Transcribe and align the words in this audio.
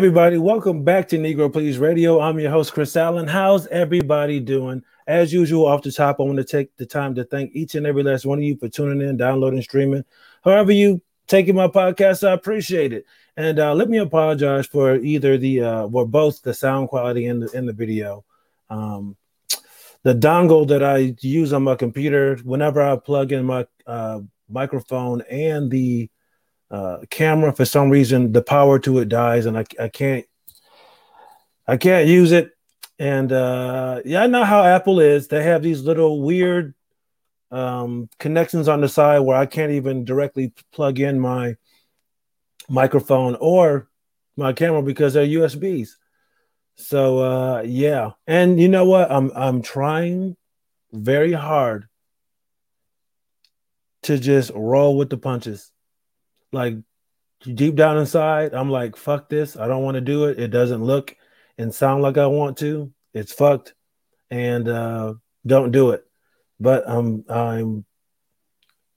Everybody, 0.00 0.38
welcome 0.38 0.82
back 0.82 1.08
to 1.08 1.18
Negro 1.18 1.52
Please 1.52 1.76
Radio. 1.76 2.20
I'm 2.20 2.38
your 2.40 2.50
host 2.50 2.72
Chris 2.72 2.96
Allen. 2.96 3.28
How's 3.28 3.66
everybody 3.66 4.40
doing? 4.40 4.82
As 5.06 5.30
usual, 5.30 5.66
off 5.66 5.82
the 5.82 5.92
top, 5.92 6.16
I 6.18 6.22
want 6.22 6.38
to 6.38 6.44
take 6.44 6.74
the 6.78 6.86
time 6.86 7.14
to 7.16 7.24
thank 7.24 7.54
each 7.54 7.74
and 7.74 7.86
every 7.86 8.02
last 8.02 8.24
one 8.24 8.38
of 8.38 8.42
you 8.42 8.56
for 8.56 8.70
tuning 8.70 9.06
in, 9.06 9.18
downloading, 9.18 9.60
streaming. 9.60 10.06
However 10.42 10.72
you 10.72 11.02
taking 11.26 11.54
my 11.54 11.68
podcast, 11.68 12.26
I 12.26 12.32
appreciate 12.32 12.94
it. 12.94 13.04
And 13.36 13.58
uh, 13.58 13.74
let 13.74 13.90
me 13.90 13.98
apologize 13.98 14.66
for 14.66 14.96
either 14.96 15.36
the 15.36 15.60
uh, 15.60 15.86
or 15.88 16.06
both 16.06 16.40
the 16.40 16.54
sound 16.54 16.88
quality 16.88 17.26
in 17.26 17.40
the 17.40 17.50
in 17.50 17.66
the 17.66 17.74
video. 17.74 18.24
Um, 18.70 19.18
the 20.02 20.14
dongle 20.14 20.66
that 20.68 20.82
I 20.82 21.14
use 21.20 21.52
on 21.52 21.64
my 21.64 21.74
computer 21.74 22.38
whenever 22.42 22.80
I 22.80 22.96
plug 22.96 23.32
in 23.32 23.44
my 23.44 23.66
uh, 23.86 24.20
microphone 24.48 25.20
and 25.30 25.70
the 25.70 26.08
uh, 26.70 26.98
camera. 27.10 27.52
For 27.52 27.64
some 27.64 27.90
reason 27.90 28.32
the 28.32 28.42
power 28.42 28.78
to 28.80 28.98
it 28.98 29.08
dies 29.08 29.46
and 29.46 29.58
I, 29.58 29.64
I 29.78 29.88
can't 29.88 30.26
I 31.66 31.76
can't 31.76 32.08
use 32.08 32.32
it. 32.32 32.52
And 32.98 33.32
uh, 33.32 34.02
yeah 34.04 34.22
I 34.22 34.26
know 34.26 34.44
how 34.44 34.62
Apple 34.62 35.00
is. 35.00 35.28
They 35.28 35.42
have 35.42 35.62
these 35.62 35.82
little 35.82 36.22
weird 36.22 36.74
um, 37.50 38.08
connections 38.18 38.68
on 38.68 38.80
the 38.80 38.88
side 38.88 39.20
where 39.20 39.36
I 39.36 39.46
can't 39.46 39.72
even 39.72 40.04
directly 40.04 40.52
plug 40.72 41.00
in 41.00 41.18
my 41.18 41.56
microphone 42.68 43.36
or 43.40 43.88
my 44.36 44.52
camera 44.52 44.82
because 44.82 45.14
they're 45.14 45.26
USBs 45.26 45.96
so 46.80 47.18
uh, 47.18 47.62
yeah. 47.62 48.10
And 48.26 48.60
you 48.60 48.68
know 48.68 48.86
what? 48.86 49.10
I'm 49.10 49.30
I'm 49.34 49.62
trying 49.62 50.36
very 50.92 51.32
hard 51.32 51.86
to 54.02 54.18
just 54.18 54.50
roll 54.54 54.96
with 54.96 55.10
the 55.10 55.18
punches 55.18 55.70
like 56.52 56.76
deep 57.40 57.74
down 57.74 57.98
inside, 57.98 58.54
I'm 58.54 58.70
like, 58.70 58.96
fuck 58.96 59.28
this. 59.28 59.56
I 59.56 59.66
don't 59.66 59.82
want 59.82 59.96
to 59.96 60.00
do 60.00 60.26
it. 60.26 60.38
It 60.38 60.48
doesn't 60.48 60.84
look 60.84 61.16
and 61.58 61.74
sound 61.74 62.02
like 62.02 62.18
I 62.18 62.26
want 62.26 62.58
to. 62.58 62.92
It's 63.14 63.32
fucked. 63.32 63.74
And 64.30 64.68
uh 64.68 65.14
don't 65.46 65.70
do 65.70 65.90
it. 65.90 66.04
But 66.58 66.84
I'm 66.88 67.24
I'm 67.28 67.84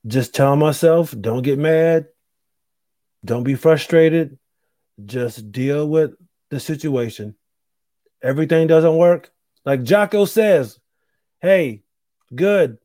just 0.06 0.36
telling 0.36 0.60
myself, 0.60 1.16
don't 1.20 1.44
get 1.44 1.58
mad. 1.58 2.08
Don't 3.24 3.44
be 3.44 3.56
frustrated. 3.56 4.38
Just 5.06 5.52
deal 5.52 5.88
with 5.88 6.14
the 6.50 6.60
situation. 6.60 7.36
Everything 8.22 8.68
doesn't 8.68 8.98
work. 8.98 9.32
Like 9.66 9.84
Jocko 9.84 10.26
says, 10.26 10.80
hey, 11.42 11.84
good. 12.36 12.78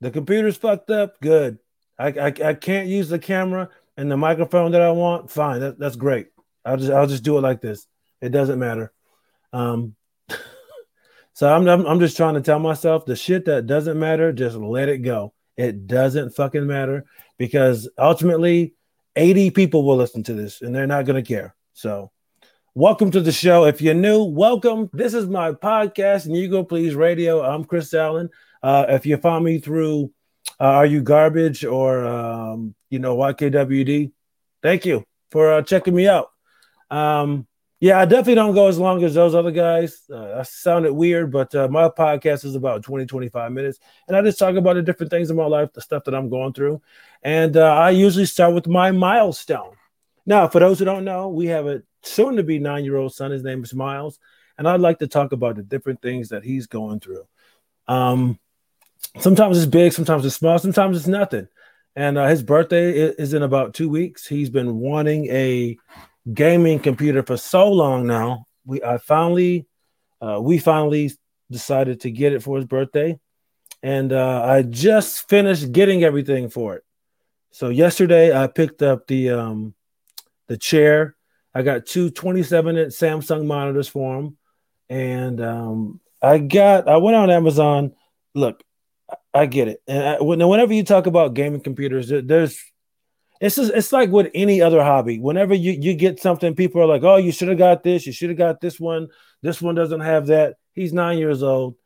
The 0.00 0.10
computer's 0.10 0.56
fucked 0.56 0.90
up. 0.90 1.20
Good. 1.20 1.58
I, 1.98 2.08
I, 2.08 2.26
I 2.26 2.54
can't 2.54 2.88
use 2.88 3.08
the 3.08 3.18
camera 3.18 3.70
and 3.96 4.10
the 4.10 4.16
microphone 4.16 4.72
that 4.72 4.82
I 4.82 4.90
want, 4.90 5.30
fine. 5.30 5.60
That, 5.60 5.78
that's 5.78 5.96
great. 5.96 6.28
I'll 6.64 6.76
just 6.76 6.90
I'll 6.90 7.06
just 7.06 7.22
do 7.22 7.38
it 7.38 7.42
like 7.42 7.60
this. 7.60 7.86
It 8.20 8.30
doesn't 8.30 8.58
matter. 8.58 8.92
Um, 9.52 9.94
so 11.32 11.54
I'm, 11.54 11.66
I'm 11.68 11.86
I'm 11.86 12.00
just 12.00 12.16
trying 12.16 12.34
to 12.34 12.40
tell 12.40 12.58
myself 12.58 13.06
the 13.06 13.16
shit 13.16 13.44
that 13.46 13.66
doesn't 13.66 13.98
matter, 13.98 14.32
just 14.32 14.56
let 14.56 14.88
it 14.88 14.98
go. 14.98 15.32
It 15.56 15.86
doesn't 15.86 16.34
fucking 16.34 16.66
matter 16.66 17.06
because 17.38 17.88
ultimately 17.96 18.74
80 19.14 19.50
people 19.52 19.84
will 19.84 19.96
listen 19.96 20.22
to 20.24 20.34
this 20.34 20.60
and 20.60 20.74
they're 20.74 20.86
not 20.86 21.06
gonna 21.06 21.22
care. 21.22 21.54
So 21.72 22.10
welcome 22.74 23.10
to 23.12 23.20
the 23.20 23.32
show. 23.32 23.64
If 23.64 23.80
you're 23.80 23.94
new, 23.94 24.24
welcome. 24.24 24.90
This 24.92 25.14
is 25.14 25.26
my 25.26 25.52
podcast, 25.52 26.26
Negro 26.28 26.68
Please 26.68 26.94
Radio. 26.94 27.42
I'm 27.42 27.64
Chris 27.64 27.94
Allen. 27.94 28.28
Uh, 28.62 28.86
if 28.88 29.06
you 29.06 29.16
find 29.16 29.44
me 29.44 29.60
through 29.60 30.10
uh, 30.60 30.64
Are 30.64 30.86
You 30.86 31.02
Garbage 31.02 31.64
or, 31.64 32.04
um, 32.04 32.74
you 32.90 32.98
know, 32.98 33.16
YKWD. 33.16 34.12
Thank 34.62 34.86
you 34.86 35.04
for 35.30 35.52
uh, 35.52 35.62
checking 35.62 35.94
me 35.94 36.08
out. 36.08 36.30
Um, 36.90 37.46
yeah, 37.78 38.00
I 38.00 38.06
definitely 38.06 38.36
don't 38.36 38.54
go 38.54 38.68
as 38.68 38.78
long 38.78 39.04
as 39.04 39.14
those 39.14 39.34
other 39.34 39.50
guys. 39.50 40.02
Uh, 40.10 40.36
that 40.36 40.46
sounded 40.48 40.94
weird, 40.94 41.30
but 41.30 41.54
uh, 41.54 41.68
my 41.68 41.88
podcast 41.90 42.44
is 42.46 42.54
about 42.54 42.82
20, 42.82 43.04
25 43.04 43.52
minutes. 43.52 43.78
And 44.08 44.16
I 44.16 44.22
just 44.22 44.38
talk 44.38 44.56
about 44.56 44.76
the 44.76 44.82
different 44.82 45.10
things 45.10 45.28
in 45.30 45.36
my 45.36 45.44
life, 45.44 45.72
the 45.74 45.82
stuff 45.82 46.04
that 46.04 46.14
I'm 46.14 46.30
going 46.30 46.54
through. 46.54 46.80
And 47.22 47.56
uh, 47.56 47.74
I 47.74 47.90
usually 47.90 48.24
start 48.24 48.54
with 48.54 48.66
my 48.66 48.92
milestone. 48.92 49.74
Now, 50.24 50.48
for 50.48 50.58
those 50.58 50.78
who 50.78 50.86
don't 50.86 51.04
know, 51.04 51.28
we 51.28 51.46
have 51.46 51.66
a 51.66 51.82
soon 52.02 52.36
to 52.36 52.42
be 52.42 52.58
nine 52.58 52.84
year 52.84 52.96
old 52.96 53.14
son. 53.14 53.30
His 53.30 53.44
name 53.44 53.62
is 53.62 53.74
Miles. 53.74 54.18
And 54.56 54.66
I'd 54.66 54.80
like 54.80 55.00
to 55.00 55.06
talk 55.06 55.32
about 55.32 55.56
the 55.56 55.62
different 55.62 56.00
things 56.00 56.30
that 56.30 56.44
he's 56.44 56.66
going 56.66 57.00
through. 57.00 57.26
Um, 57.88 58.38
sometimes 59.18 59.56
it's 59.56 59.66
big, 59.66 59.92
sometimes 59.92 60.24
it's 60.24 60.36
small, 60.36 60.58
sometimes 60.58 60.96
it's 60.96 61.06
nothing. 61.06 61.48
And 61.94 62.18
uh, 62.18 62.26
his 62.26 62.42
birthday 62.42 62.92
is 62.92 63.32
in 63.32 63.42
about 63.42 63.74
two 63.74 63.88
weeks. 63.88 64.26
He's 64.26 64.50
been 64.50 64.76
wanting 64.76 65.26
a 65.30 65.78
gaming 66.32 66.78
computer 66.78 67.22
for 67.22 67.36
so 67.36 67.70
long 67.70 68.06
now. 68.06 68.46
We 68.66 68.82
I 68.82 68.98
finally, 68.98 69.66
uh, 70.20 70.40
we 70.42 70.58
finally 70.58 71.10
decided 71.50 72.00
to 72.00 72.10
get 72.10 72.32
it 72.32 72.42
for 72.42 72.56
his 72.56 72.66
birthday, 72.66 73.18
and 73.82 74.12
uh, 74.12 74.42
I 74.44 74.62
just 74.62 75.28
finished 75.28 75.72
getting 75.72 76.04
everything 76.04 76.50
for 76.50 76.74
it. 76.76 76.84
So 77.52 77.70
yesterday 77.70 78.36
I 78.36 78.48
picked 78.48 78.82
up 78.82 79.06
the 79.06 79.30
um, 79.30 79.74
the 80.48 80.58
chair. 80.58 81.16
I 81.54 81.62
got 81.62 81.86
two 81.86 82.10
27 82.10 82.76
inch 82.76 82.92
Samsung 82.92 83.46
monitors 83.46 83.88
for 83.88 84.18
him, 84.18 84.36
and 84.90 85.40
um, 85.40 86.00
I 86.20 86.38
got 86.38 86.88
I 86.88 86.98
went 86.98 87.16
on 87.16 87.30
Amazon. 87.30 87.94
Look, 88.34 88.62
I 89.36 89.46
get 89.46 89.68
it. 89.68 89.82
And 89.86 90.02
I, 90.02 90.20
whenever 90.20 90.72
you 90.72 90.82
talk 90.82 91.06
about 91.06 91.34
gaming 91.34 91.60
computers, 91.60 92.08
there's 92.08 92.60
it's 93.40 93.56
just, 93.56 93.72
it's 93.74 93.92
like 93.92 94.10
with 94.10 94.30
any 94.34 94.62
other 94.62 94.82
hobby. 94.82 95.18
Whenever 95.18 95.54
you 95.54 95.72
you 95.72 95.94
get 95.94 96.20
something, 96.20 96.54
people 96.54 96.80
are 96.80 96.86
like, 96.86 97.02
"Oh, 97.02 97.16
you 97.16 97.32
should 97.32 97.48
have 97.48 97.58
got 97.58 97.82
this. 97.82 98.06
You 98.06 98.12
should 98.12 98.30
have 98.30 98.38
got 98.38 98.60
this 98.60 98.80
one. 98.80 99.08
This 99.42 99.60
one 99.60 99.74
doesn't 99.74 100.00
have 100.00 100.28
that." 100.28 100.56
He's 100.72 100.92
nine 100.92 101.18
years 101.18 101.42
old. 101.42 101.76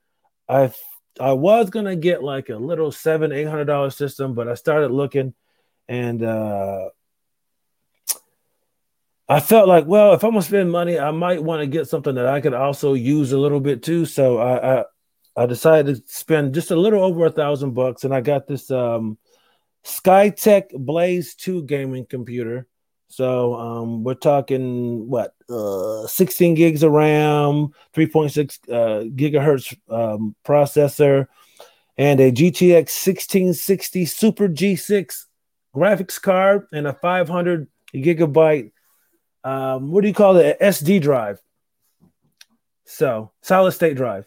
I 0.48 0.72
I 1.18 1.32
was 1.32 1.70
gonna 1.70 1.96
get 1.96 2.22
like 2.22 2.50
a 2.50 2.56
little 2.56 2.92
seven 2.92 3.32
eight 3.32 3.48
hundred 3.48 3.64
dollar 3.64 3.90
system, 3.90 4.34
but 4.34 4.48
I 4.48 4.54
started 4.54 4.92
looking, 4.92 5.34
and 5.88 6.22
uh, 6.22 6.90
I 9.28 9.40
felt 9.40 9.68
like, 9.68 9.86
well, 9.86 10.12
if 10.12 10.22
I'm 10.22 10.30
gonna 10.30 10.42
spend 10.42 10.70
money, 10.70 11.00
I 11.00 11.10
might 11.10 11.42
want 11.42 11.60
to 11.60 11.66
get 11.66 11.88
something 11.88 12.14
that 12.14 12.26
I 12.26 12.40
could 12.40 12.54
also 12.54 12.94
use 12.94 13.32
a 13.32 13.38
little 13.38 13.60
bit 13.60 13.82
too. 13.82 14.06
So 14.06 14.38
I, 14.38 14.80
I 14.80 14.84
I 15.36 15.46
decided 15.46 15.96
to 15.96 16.12
spend 16.12 16.54
just 16.54 16.70
a 16.70 16.76
little 16.76 17.02
over 17.02 17.26
a 17.26 17.30
thousand 17.30 17.72
bucks, 17.74 18.04
and 18.04 18.14
I 18.14 18.20
got 18.20 18.46
this 18.46 18.70
um, 18.70 19.18
SkyTech 19.84 20.70
Blaze 20.72 21.34
2 21.34 21.64
gaming 21.64 22.06
computer. 22.06 22.66
So 23.08 23.54
um, 23.54 24.04
we're 24.04 24.14
talking 24.14 25.08
what 25.08 25.34
uh, 25.48 26.06
16 26.06 26.54
gigs 26.54 26.82
of 26.82 26.92
RAM, 26.92 27.70
3.6 27.94 28.58
uh, 28.68 29.04
gigahertz 29.16 29.76
um, 29.88 30.36
processor, 30.44 31.26
and 31.98 32.20
a 32.20 32.30
GTX 32.30 33.06
1660 33.06 34.04
Super 34.06 34.48
G6 34.48 35.26
graphics 35.74 36.20
card, 36.20 36.66
and 36.72 36.86
a 36.86 36.92
500 36.92 37.68
gigabyte. 37.94 38.72
Um, 39.42 39.90
what 39.90 40.02
do 40.02 40.08
you 40.08 40.14
call 40.14 40.36
it? 40.36 40.58
SD 40.60 41.00
drive. 41.00 41.40
So 42.84 43.32
solid 43.42 43.72
state 43.72 43.96
drive. 43.96 44.26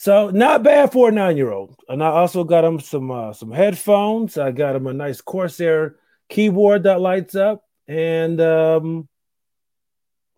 So 0.00 0.30
not 0.30 0.62
bad 0.62 0.92
for 0.92 1.10
a 1.10 1.12
nine 1.12 1.36
year 1.36 1.52
old. 1.52 1.76
And 1.86 2.02
I 2.02 2.06
also 2.06 2.42
got 2.42 2.64
him 2.64 2.80
some 2.80 3.10
uh, 3.10 3.34
some 3.34 3.52
headphones. 3.52 4.38
I 4.38 4.50
got 4.50 4.74
him 4.74 4.86
a 4.86 4.94
nice 4.94 5.20
Corsair 5.20 5.96
keyboard 6.30 6.84
that 6.84 7.02
lights 7.02 7.34
up, 7.34 7.68
and 7.86 8.40
um, 8.40 9.08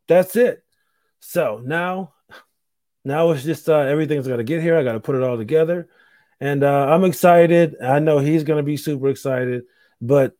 that's 0.08 0.34
it. 0.34 0.64
So 1.20 1.62
now, 1.64 2.12
now 3.04 3.30
it's 3.30 3.44
just 3.44 3.68
uh, 3.68 3.78
everything's 3.78 4.26
got 4.26 4.38
to 4.38 4.42
get 4.42 4.62
here. 4.62 4.76
I 4.76 4.82
got 4.82 4.94
to 4.94 5.00
put 5.00 5.14
it 5.14 5.22
all 5.22 5.36
together, 5.36 5.88
and 6.40 6.64
uh, 6.64 6.88
I'm 6.88 7.04
excited. 7.04 7.76
I 7.80 8.00
know 8.00 8.18
he's 8.18 8.42
going 8.42 8.58
to 8.58 8.64
be 8.64 8.76
super 8.76 9.10
excited, 9.10 9.62
but 10.00 10.34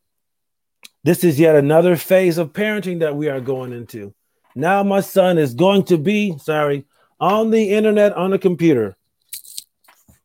this 1.04 1.22
is 1.22 1.38
yet 1.38 1.54
another 1.54 1.94
phase 1.94 2.38
of 2.38 2.52
parenting 2.52 2.98
that 3.00 3.14
we 3.14 3.28
are 3.28 3.40
going 3.40 3.72
into. 3.72 4.14
Now 4.56 4.82
my 4.82 5.00
son 5.00 5.38
is 5.38 5.54
going 5.54 5.84
to 5.84 5.96
be 5.96 6.36
sorry 6.38 6.86
on 7.20 7.50
the 7.50 7.70
internet 7.70 8.14
on 8.14 8.32
a 8.32 8.38
computer 8.38 8.96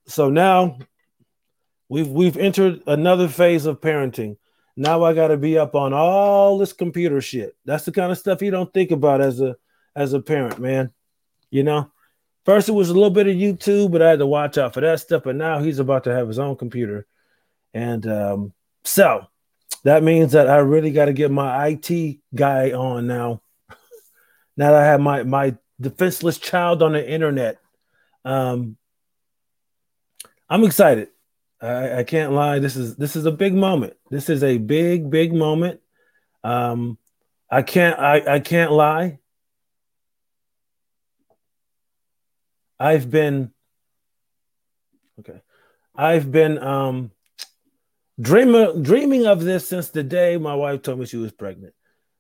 so 0.07 0.29
now 0.29 0.77
we've 1.89 2.07
we've 2.07 2.37
entered 2.37 2.81
another 2.87 3.27
phase 3.27 3.65
of 3.65 3.81
parenting. 3.81 4.37
Now 4.75 5.03
I 5.03 5.13
got 5.13 5.29
to 5.29 5.37
be 5.37 5.57
up 5.57 5.75
on 5.75 5.93
all 5.93 6.57
this 6.57 6.73
computer 6.73 7.19
shit. 7.19 7.55
That's 7.65 7.85
the 7.85 7.91
kind 7.91 8.11
of 8.11 8.17
stuff 8.17 8.41
you 8.41 8.51
don't 8.51 8.73
think 8.73 8.91
about 8.91 9.21
as 9.21 9.41
a 9.41 9.57
as 9.95 10.13
a 10.13 10.21
parent, 10.21 10.59
man. 10.59 10.91
You 11.49 11.63
know, 11.63 11.91
first 12.45 12.69
it 12.69 12.73
was 12.73 12.89
a 12.89 12.93
little 12.93 13.09
bit 13.09 13.27
of 13.27 13.35
YouTube, 13.35 13.91
but 13.91 14.01
I 14.01 14.09
had 14.09 14.19
to 14.19 14.25
watch 14.25 14.57
out 14.57 14.73
for 14.73 14.81
that 14.81 14.99
stuff. 14.99 15.23
But 15.23 15.35
now 15.35 15.59
he's 15.59 15.79
about 15.79 16.03
to 16.05 16.13
have 16.13 16.27
his 16.27 16.39
own 16.39 16.55
computer, 16.55 17.05
and 17.73 18.05
um, 18.07 18.53
so 18.83 19.27
that 19.83 20.03
means 20.03 20.33
that 20.33 20.49
I 20.49 20.57
really 20.57 20.91
got 20.91 21.05
to 21.05 21.13
get 21.13 21.31
my 21.31 21.67
IT 21.67 22.19
guy 22.35 22.71
on 22.71 23.07
now. 23.07 23.41
now 24.57 24.71
that 24.71 24.83
I 24.83 24.85
have 24.85 25.01
my 25.01 25.23
my 25.23 25.57
defenseless 25.81 26.37
child 26.37 26.83
on 26.83 26.93
the 26.93 27.09
internet, 27.09 27.57
um, 28.25 28.77
I'm 30.49 30.63
excited. 30.63 31.09
I, 31.61 31.99
I, 31.99 32.03
can't 32.03 32.33
lie. 32.33 32.59
This 32.59 32.75
is 32.75 32.95
this 32.95 33.15
is 33.15 33.25
a 33.25 33.31
big 33.31 33.53
moment. 33.53 33.93
This 34.11 34.29
is 34.29 34.43
a 34.43 34.57
big, 34.57 35.09
big 35.09 35.33
moment. 35.33 35.81
Um, 36.43 36.97
I 37.49 37.63
can't 37.63 37.99
I, 37.99 38.35
I 38.35 38.39
can't 38.39 38.71
lie. 38.71 39.19
I've 42.79 43.09
been 43.09 43.51
okay. 45.19 45.41
I've 45.95 46.31
been 46.31 46.59
um 46.59 47.11
dreamer 48.21 48.79
dreaming 48.79 49.25
of 49.25 49.43
this 49.43 49.67
since 49.67 49.89
the 49.89 50.03
day 50.03 50.37
my 50.37 50.53
wife 50.53 50.83
told 50.83 50.99
me 50.99 51.05
she 51.05 51.17
was 51.17 51.31
pregnant. 51.31 51.73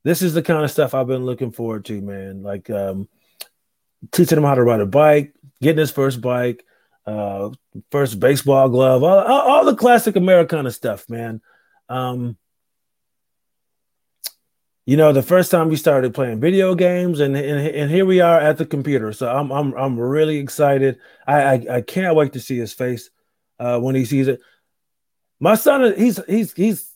This 0.03 0.21
is 0.21 0.33
the 0.33 0.41
kind 0.41 0.63
of 0.63 0.71
stuff 0.71 0.95
I've 0.95 1.07
been 1.07 1.25
looking 1.25 1.51
forward 1.51 1.85
to, 1.85 2.01
man. 2.01 2.41
Like 2.41 2.69
um 2.71 3.07
teaching 4.11 4.37
him 4.37 4.43
how 4.43 4.55
to 4.55 4.63
ride 4.63 4.79
a 4.79 4.85
bike, 4.85 5.33
getting 5.61 5.79
his 5.79 5.91
first 5.91 6.21
bike, 6.21 6.65
uh 7.07 7.49
first 7.89 8.19
baseball 8.19 8.69
glove, 8.69 9.01
all, 9.03 9.19
all, 9.19 9.65
the 9.65 9.75
classic 9.75 10.15
Americana 10.15 10.69
stuff, 10.71 11.09
man. 11.09 11.41
Um 11.89 12.37
you 14.85 14.95
know, 14.95 15.11
the 15.11 15.21
first 15.21 15.51
time 15.51 15.67
we 15.67 15.75
started 15.75 16.13
playing 16.13 16.39
video 16.39 16.73
games, 16.73 17.19
and, 17.19 17.35
and 17.35 17.67
and 17.67 17.91
here 17.91 18.05
we 18.05 18.21
are 18.21 18.39
at 18.39 18.57
the 18.57 18.65
computer. 18.65 19.11
So 19.11 19.29
I'm 19.29 19.51
I'm 19.51 19.73
I'm 19.73 19.99
really 19.99 20.37
excited. 20.37 20.99
I 21.27 21.41
I, 21.41 21.65
I 21.77 21.81
can't 21.81 22.15
wait 22.15 22.33
to 22.33 22.39
see 22.39 22.57
his 22.57 22.73
face 22.73 23.09
uh, 23.59 23.79
when 23.79 23.95
he 23.95 24.05
sees 24.05 24.29
it. 24.29 24.39
My 25.41 25.55
son, 25.55 25.93
he's 25.97 26.21
he's 26.25 26.53
he's 26.53 26.89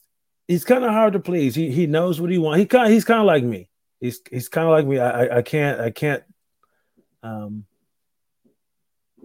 he's 0.48 0.64
kind 0.64 0.86
of 0.86 0.92
hard 0.92 1.14
to 1.14 1.20
please. 1.20 1.54
He 1.54 1.70
he 1.70 1.86
knows 1.86 2.22
what 2.22 2.32
he 2.32 2.38
wants. 2.38 2.60
He 2.60 2.66
kind 2.66 2.92
he's 2.92 3.04
kind 3.04 3.20
of 3.20 3.26
like 3.26 3.44
me. 3.44 3.70
He's 4.00 4.22
he's 4.32 4.48
kind 4.48 4.68
of 4.68 4.72
like 4.72 4.86
me. 4.86 5.00
I 5.00 5.40
I 5.40 5.42
can't 5.42 5.82
I 5.82 5.92
can't 5.92 6.24
um 7.24 7.66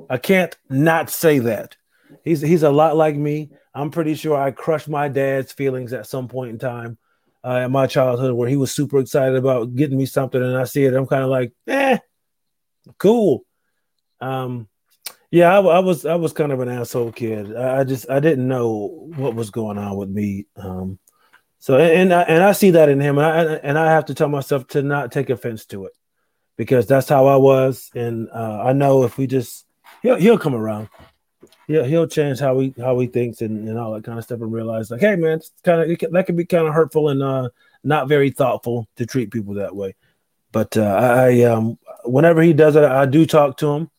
I 0.08 0.19
can't 0.19 0.56
not 0.69 1.10
say 1.10 1.38
that. 1.40 1.76
He's 2.25 2.40
he's 2.40 2.62
a 2.62 2.70
lot 2.70 2.96
like 2.96 3.16
me. 3.16 3.50
I'm 3.75 3.90
pretty 3.90 4.14
sure 4.14 4.37
I 4.37 4.50
crushed 4.50 4.88
my 4.88 5.08
dad's 5.08 5.52
feelings 5.52 5.93
at 5.93 6.06
some 6.06 6.28
point 6.28 6.50
in 6.50 6.58
time 6.58 6.98
uh, 7.44 7.62
in 7.64 7.72
my 7.72 7.87
childhood 7.87 8.34
where 8.34 8.48
he 8.48 8.56
was 8.56 8.72
super 8.72 8.98
excited 8.98 9.37
about 9.37 9.75
getting 9.75 9.98
me 9.98 10.06
something, 10.06 10.43
and 10.43 10.56
I 10.56 10.64
see 10.64 10.84
it, 10.84 10.94
I'm 10.94 11.06
kind 11.06 11.22
of 11.22 11.31
like, 11.31 11.52
eh, 11.69 11.98
cool. 12.98 13.44
Um, 14.20 14.69
yeah, 15.31 15.56
I, 15.56 15.60
I, 15.60 15.78
was 15.81 16.06
I 16.06 16.16
was 16.16 16.32
kind 16.32 16.50
of 16.50 16.60
an 16.60 16.69
asshole 16.69 17.12
kid. 17.12 17.54
I, 17.54 17.81
I, 17.81 17.84
just 17.84 18.10
I 18.10 18.20
didn't 18.20 18.49
know 18.49 19.10
what 19.16 19.34
was 19.34 19.50
going 19.50 19.78
on 19.78 19.96
with 19.96 20.08
me. 20.08 20.46
Um, 20.56 20.99
so 21.58 21.78
and 21.78 22.12
I, 22.12 22.22
and 22.22 22.42
I 22.42 22.52
see 22.52 22.72
that 22.72 22.88
in 22.88 23.00
him, 23.00 23.19
and 23.19 23.26
I 23.26 23.54
and 23.56 23.78
I 23.78 23.90
have 23.90 24.06
to 24.06 24.14
tell 24.14 24.28
myself 24.28 24.66
to 24.69 24.82
not 24.82 25.12
take 25.12 25.31
offense 25.31 25.66
to 25.66 25.84
it 25.84 25.92
because 26.56 26.87
that's 26.87 27.08
how 27.08 27.26
I 27.26 27.37
was, 27.37 27.90
and 27.94 28.28
uh, 28.32 28.62
I 28.64 28.72
know 28.72 29.04
if 29.04 29.19
we 29.19 29.26
just 29.26 29.65
he'll 30.06 30.17
he'll 30.17 30.38
come 30.38 30.55
around 30.55 30.88
he'll 31.67 31.85
he'll 31.85 32.06
change 32.06 32.38
how 32.38 32.58
he 32.58 32.75
how 32.79 32.99
he 32.99 33.06
thinks 33.06 33.43
and, 33.43 33.69
and 33.69 33.79
all 33.79 33.93
that 33.94 34.05
kind 34.05 34.19
of 34.19 34.25
stuff 34.25 34.41
and 34.41 34.53
realize 34.53 34.91
like, 34.91 35.00
hey 35.00 35.17
man, 35.17 35.41
kind 35.64 35.81
of 35.81 35.99
that 36.12 36.26
can 36.26 36.37
be 36.37 36.44
kind 36.44 36.67
of 36.67 36.75
hurtful 36.75 37.08
and 37.08 37.23
uh, 37.23 37.49
not 37.85 38.08
very 38.08 38.31
thoughtful 38.31 38.88
to 38.97 39.06
treat 39.06 39.31
people 39.31 39.55
that 39.55 39.75
way. 39.75 39.94
But 40.53 40.76
uh, 40.76 40.82
I 40.82 41.43
um 41.43 41.79
whenever 42.05 42.43
he 42.43 42.53
does 42.53 42.76
it, 42.76 42.85
I 42.85 43.06
do 43.06 43.26
talk 43.26 43.56
to 43.58 43.73
him. 43.73 43.91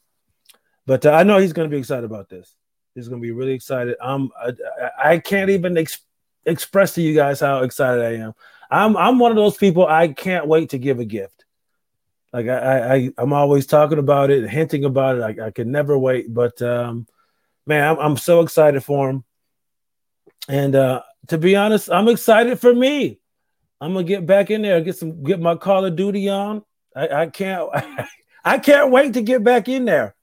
But 0.85 1.05
uh, 1.05 1.11
I 1.11 1.23
know 1.23 1.37
he's 1.37 1.53
going 1.53 1.69
to 1.69 1.73
be 1.73 1.79
excited 1.79 2.05
about 2.05 2.29
this. 2.29 2.55
He's 2.95 3.09
going 3.09 3.21
to 3.21 3.25
be 3.25 3.31
really 3.31 3.51
excited. 3.51 3.97
Um, 4.01 4.31
I, 4.41 4.53
I 4.97 5.17
can't 5.19 5.49
even 5.49 5.77
ex- 5.77 5.99
express 6.45 6.93
to 6.93 7.01
you 7.01 7.13
guys 7.13 7.41
how 7.41 7.63
excited 7.63 8.03
I 8.03 8.23
am. 8.23 8.33
I'm 8.71 8.97
I'm 8.97 9.19
one 9.19 9.31
of 9.31 9.37
those 9.37 9.57
people 9.57 9.85
I 9.85 10.07
can't 10.09 10.47
wait 10.47 10.69
to 10.69 10.77
give 10.77 10.99
a 10.99 11.05
gift. 11.05 11.36
Like 12.33 12.47
I 12.47 12.95
I 12.95 13.09
I'm 13.17 13.33
always 13.33 13.65
talking 13.65 13.99
about 13.99 14.31
it, 14.31 14.49
hinting 14.49 14.85
about 14.85 15.17
it. 15.17 15.39
I, 15.39 15.47
I 15.47 15.51
can 15.51 15.71
never 15.71 15.97
wait. 15.97 16.33
But 16.33 16.61
um, 16.61 17.07
man, 17.65 17.87
I'm, 17.87 17.99
I'm 17.99 18.17
so 18.17 18.41
excited 18.41 18.83
for 18.83 19.09
him. 19.09 19.23
And 20.49 20.75
uh, 20.75 21.03
to 21.27 21.37
be 21.37 21.55
honest, 21.55 21.91
I'm 21.91 22.07
excited 22.07 22.59
for 22.59 22.73
me. 22.73 23.19
I'm 23.79 23.93
gonna 23.93 24.05
get 24.05 24.25
back 24.25 24.49
in 24.49 24.61
there, 24.61 24.81
get 24.81 24.97
some, 24.97 25.23
get 25.23 25.39
my 25.39 25.55
Call 25.55 25.85
of 25.85 25.95
Duty 25.95 26.29
on. 26.29 26.63
I, 26.95 27.07
I 27.09 27.27
can't, 27.27 27.69
I 28.45 28.57
can't 28.57 28.91
wait 28.91 29.13
to 29.13 29.21
get 29.21 29.43
back 29.43 29.67
in 29.67 29.85
there. 29.85 30.15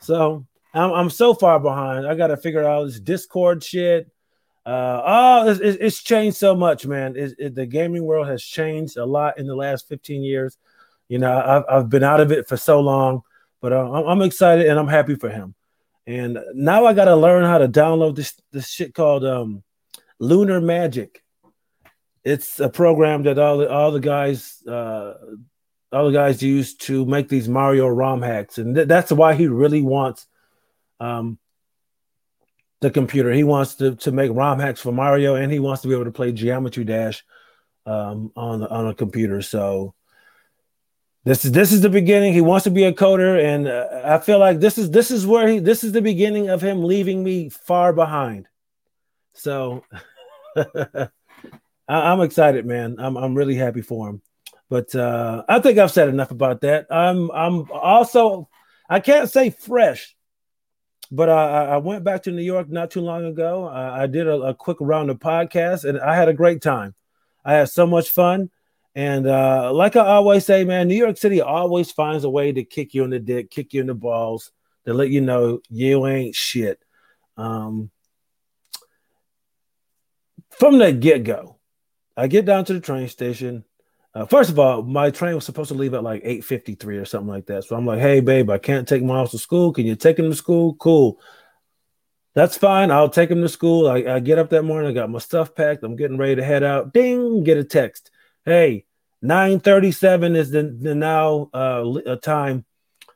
So 0.00 0.46
I'm, 0.74 0.92
I'm 0.92 1.10
so 1.10 1.34
far 1.34 1.60
behind. 1.60 2.06
I 2.06 2.14
got 2.14 2.28
to 2.28 2.36
figure 2.36 2.64
out 2.64 2.84
this 2.86 2.98
Discord 2.98 3.62
shit. 3.62 4.10
Uh, 4.66 5.02
oh, 5.04 5.50
it's, 5.50 5.60
it's 5.60 6.02
changed 6.02 6.36
so 6.36 6.54
much, 6.54 6.86
man. 6.86 7.16
It, 7.16 7.34
it, 7.38 7.54
the 7.54 7.66
gaming 7.66 8.04
world 8.04 8.26
has 8.26 8.42
changed 8.42 8.96
a 8.96 9.04
lot 9.04 9.38
in 9.38 9.46
the 9.46 9.54
last 9.54 9.88
15 9.88 10.22
years. 10.22 10.58
You 11.08 11.18
know, 11.18 11.32
I've, 11.32 11.64
I've 11.68 11.88
been 11.88 12.04
out 12.04 12.20
of 12.20 12.32
it 12.32 12.46
for 12.46 12.56
so 12.56 12.80
long, 12.80 13.22
but 13.60 13.72
uh, 13.72 13.90
I'm, 13.90 14.22
excited 14.22 14.66
and 14.66 14.78
I'm 14.78 14.88
happy 14.88 15.14
for 15.14 15.30
him. 15.30 15.54
And 16.06 16.38
now 16.54 16.86
I 16.86 16.92
got 16.92 17.06
to 17.06 17.16
learn 17.16 17.44
how 17.44 17.58
to 17.58 17.68
download 17.68 18.16
this 18.16 18.34
this 18.52 18.68
shit 18.68 18.94
called 18.94 19.24
um, 19.24 19.62
Lunar 20.18 20.60
Magic. 20.60 21.22
It's 22.24 22.60
a 22.60 22.68
program 22.68 23.24
that 23.24 23.38
all 23.38 23.58
the 23.58 23.70
all 23.70 23.90
the 23.90 24.00
guys 24.00 24.62
uh, 24.66 25.14
all 25.92 26.06
the 26.06 26.12
guys 26.12 26.42
use 26.42 26.76
to 26.76 27.04
make 27.04 27.28
these 27.28 27.48
Mario 27.48 27.88
ROM 27.88 28.22
hacks, 28.22 28.58
and 28.58 28.74
th- 28.74 28.88
that's 28.88 29.12
why 29.12 29.34
he 29.34 29.48
really 29.48 29.82
wants 29.82 30.26
um, 30.98 31.38
the 32.80 32.90
computer. 32.90 33.30
He 33.30 33.44
wants 33.44 33.76
to 33.76 33.94
to 33.96 34.12
make 34.12 34.30
ROM 34.32 34.60
hacks 34.60 34.80
for 34.80 34.92
Mario, 34.92 35.34
and 35.34 35.52
he 35.52 35.58
wants 35.58 35.82
to 35.82 35.88
be 35.88 35.94
able 35.94 36.04
to 36.04 36.10
play 36.10 36.32
Geometry 36.32 36.84
Dash 36.84 37.22
um, 37.84 38.32
on 38.34 38.66
on 38.66 38.88
a 38.88 38.94
computer. 38.94 39.42
So 39.42 39.94
this 41.28 41.44
is 41.44 41.52
this 41.52 41.72
is 41.72 41.82
the 41.82 41.90
beginning. 41.90 42.32
He 42.32 42.40
wants 42.40 42.64
to 42.64 42.70
be 42.70 42.84
a 42.84 42.92
coder, 42.92 43.38
and 43.44 43.68
uh, 43.68 44.00
I 44.02 44.18
feel 44.18 44.38
like 44.38 44.60
this 44.60 44.78
is 44.78 44.90
this 44.90 45.10
is 45.10 45.26
where 45.26 45.46
he 45.46 45.58
this 45.58 45.84
is 45.84 45.92
the 45.92 46.00
beginning 46.00 46.48
of 46.48 46.62
him 46.62 46.82
leaving 46.82 47.22
me 47.22 47.50
far 47.50 47.92
behind. 47.92 48.48
So 49.34 49.84
I, 50.56 51.10
am 51.86 52.22
excited, 52.22 52.64
man. 52.64 52.96
I'm 52.98 53.18
I'm 53.18 53.34
really 53.34 53.56
happy 53.56 53.82
for 53.82 54.08
him. 54.08 54.22
But 54.70 54.94
uh, 54.94 55.44
I 55.46 55.60
think 55.60 55.76
I've 55.76 55.90
said 55.90 56.08
enough 56.08 56.30
about 56.30 56.62
that. 56.62 56.86
I'm 56.90 57.30
I'm 57.30 57.70
also 57.72 58.48
I 58.88 59.00
can't 59.00 59.28
say 59.28 59.50
fresh, 59.50 60.16
but 61.10 61.28
I, 61.28 61.66
I 61.66 61.76
went 61.76 62.04
back 62.04 62.22
to 62.22 62.30
New 62.30 62.40
York 62.40 62.70
not 62.70 62.90
too 62.90 63.02
long 63.02 63.26
ago. 63.26 63.68
I, 63.68 64.04
I 64.04 64.06
did 64.06 64.26
a, 64.26 64.40
a 64.40 64.54
quick 64.54 64.78
round 64.80 65.10
of 65.10 65.18
podcasts, 65.18 65.84
and 65.84 66.00
I 66.00 66.16
had 66.16 66.28
a 66.28 66.34
great 66.34 66.62
time. 66.62 66.94
I 67.44 67.52
had 67.52 67.68
so 67.68 67.86
much 67.86 68.08
fun. 68.08 68.48
And 68.98 69.28
uh, 69.28 69.72
like 69.72 69.94
I 69.94 70.00
always 70.00 70.44
say, 70.44 70.64
man, 70.64 70.88
New 70.88 70.96
York 70.96 71.18
City 71.18 71.40
always 71.40 71.92
finds 71.92 72.24
a 72.24 72.28
way 72.28 72.50
to 72.50 72.64
kick 72.64 72.94
you 72.94 73.04
in 73.04 73.10
the 73.10 73.20
dick, 73.20 73.48
kick 73.48 73.72
you 73.72 73.80
in 73.80 73.86
the 73.86 73.94
balls, 73.94 74.50
to 74.86 74.92
let 74.92 75.08
you 75.08 75.20
know 75.20 75.60
you 75.70 76.04
ain't 76.08 76.34
shit. 76.34 76.82
Um, 77.36 77.92
from 80.50 80.78
the 80.78 80.90
get 80.90 81.22
go, 81.22 81.58
I 82.16 82.26
get 82.26 82.44
down 82.44 82.64
to 82.64 82.72
the 82.72 82.80
train 82.80 83.06
station. 83.06 83.62
Uh, 84.14 84.26
first 84.26 84.50
of 84.50 84.58
all, 84.58 84.82
my 84.82 85.12
train 85.12 85.36
was 85.36 85.44
supposed 85.44 85.68
to 85.68 85.74
leave 85.74 85.94
at 85.94 86.02
like 86.02 86.24
8:53 86.24 87.00
or 87.00 87.04
something 87.04 87.28
like 87.28 87.46
that. 87.46 87.62
So 87.62 87.76
I'm 87.76 87.86
like, 87.86 88.00
"Hey, 88.00 88.18
babe, 88.18 88.50
I 88.50 88.58
can't 88.58 88.88
take 88.88 89.04
Miles 89.04 89.30
to 89.30 89.38
school. 89.38 89.72
Can 89.72 89.86
you 89.86 89.94
take 89.94 90.18
him 90.18 90.28
to 90.28 90.36
school?" 90.36 90.74
Cool. 90.74 91.20
That's 92.34 92.58
fine. 92.58 92.90
I'll 92.90 93.10
take 93.10 93.30
him 93.30 93.42
to 93.42 93.48
school. 93.48 93.86
I, 93.86 93.98
I 94.14 94.18
get 94.18 94.40
up 94.40 94.50
that 94.50 94.64
morning. 94.64 94.90
I 94.90 94.92
got 94.92 95.08
my 95.08 95.20
stuff 95.20 95.54
packed. 95.54 95.84
I'm 95.84 95.94
getting 95.94 96.18
ready 96.18 96.34
to 96.34 96.44
head 96.44 96.64
out. 96.64 96.92
Ding! 96.92 97.44
Get 97.44 97.58
a 97.58 97.64
text. 97.64 98.10
Hey, 98.44 98.86
937 99.22 100.36
is 100.36 100.50
the, 100.50 100.62
the 100.62 100.94
now 100.94 101.50
uh, 101.52 101.84
a 102.06 102.16
time 102.16 102.64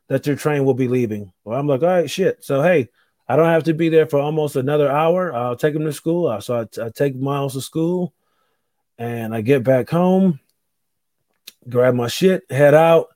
that 0.09 0.27
your 0.27 0.37
train 0.37 0.65
will 0.65 0.75
be 0.75 0.89
leaving. 0.89 1.33
Well, 1.45 1.59
I'm 1.59 1.67
like, 1.67 1.83
all 1.83 1.89
right, 1.89 2.11
shit. 2.11 2.45
So, 2.45 2.63
hey, 2.63 2.89
I 3.29 3.37
don't 3.37 3.47
have 3.47 3.65
to 3.65 3.75
be 3.75 3.89
there 3.89 4.07
for 4.07 4.19
almost 4.19 4.57
another 4.57 4.91
hour. 4.91 5.33
I'll 5.33 5.57
take 5.57 5.75
him 5.75 5.85
to 5.85 5.93
school. 5.93 6.27
Uh, 6.27 6.41
so 6.41 6.69
I, 6.81 6.91
take 6.91 7.17
Miles 7.17 7.55
to 7.55 7.61
school 7.61 8.13
and 8.99 9.35
I 9.35 9.41
get 9.41 9.65
back 9.65 9.89
home, 9.89 10.41
grab 11.69 11.95
my 11.95 12.09
shit, 12.09 12.43
head 12.51 12.75
out, 12.75 13.09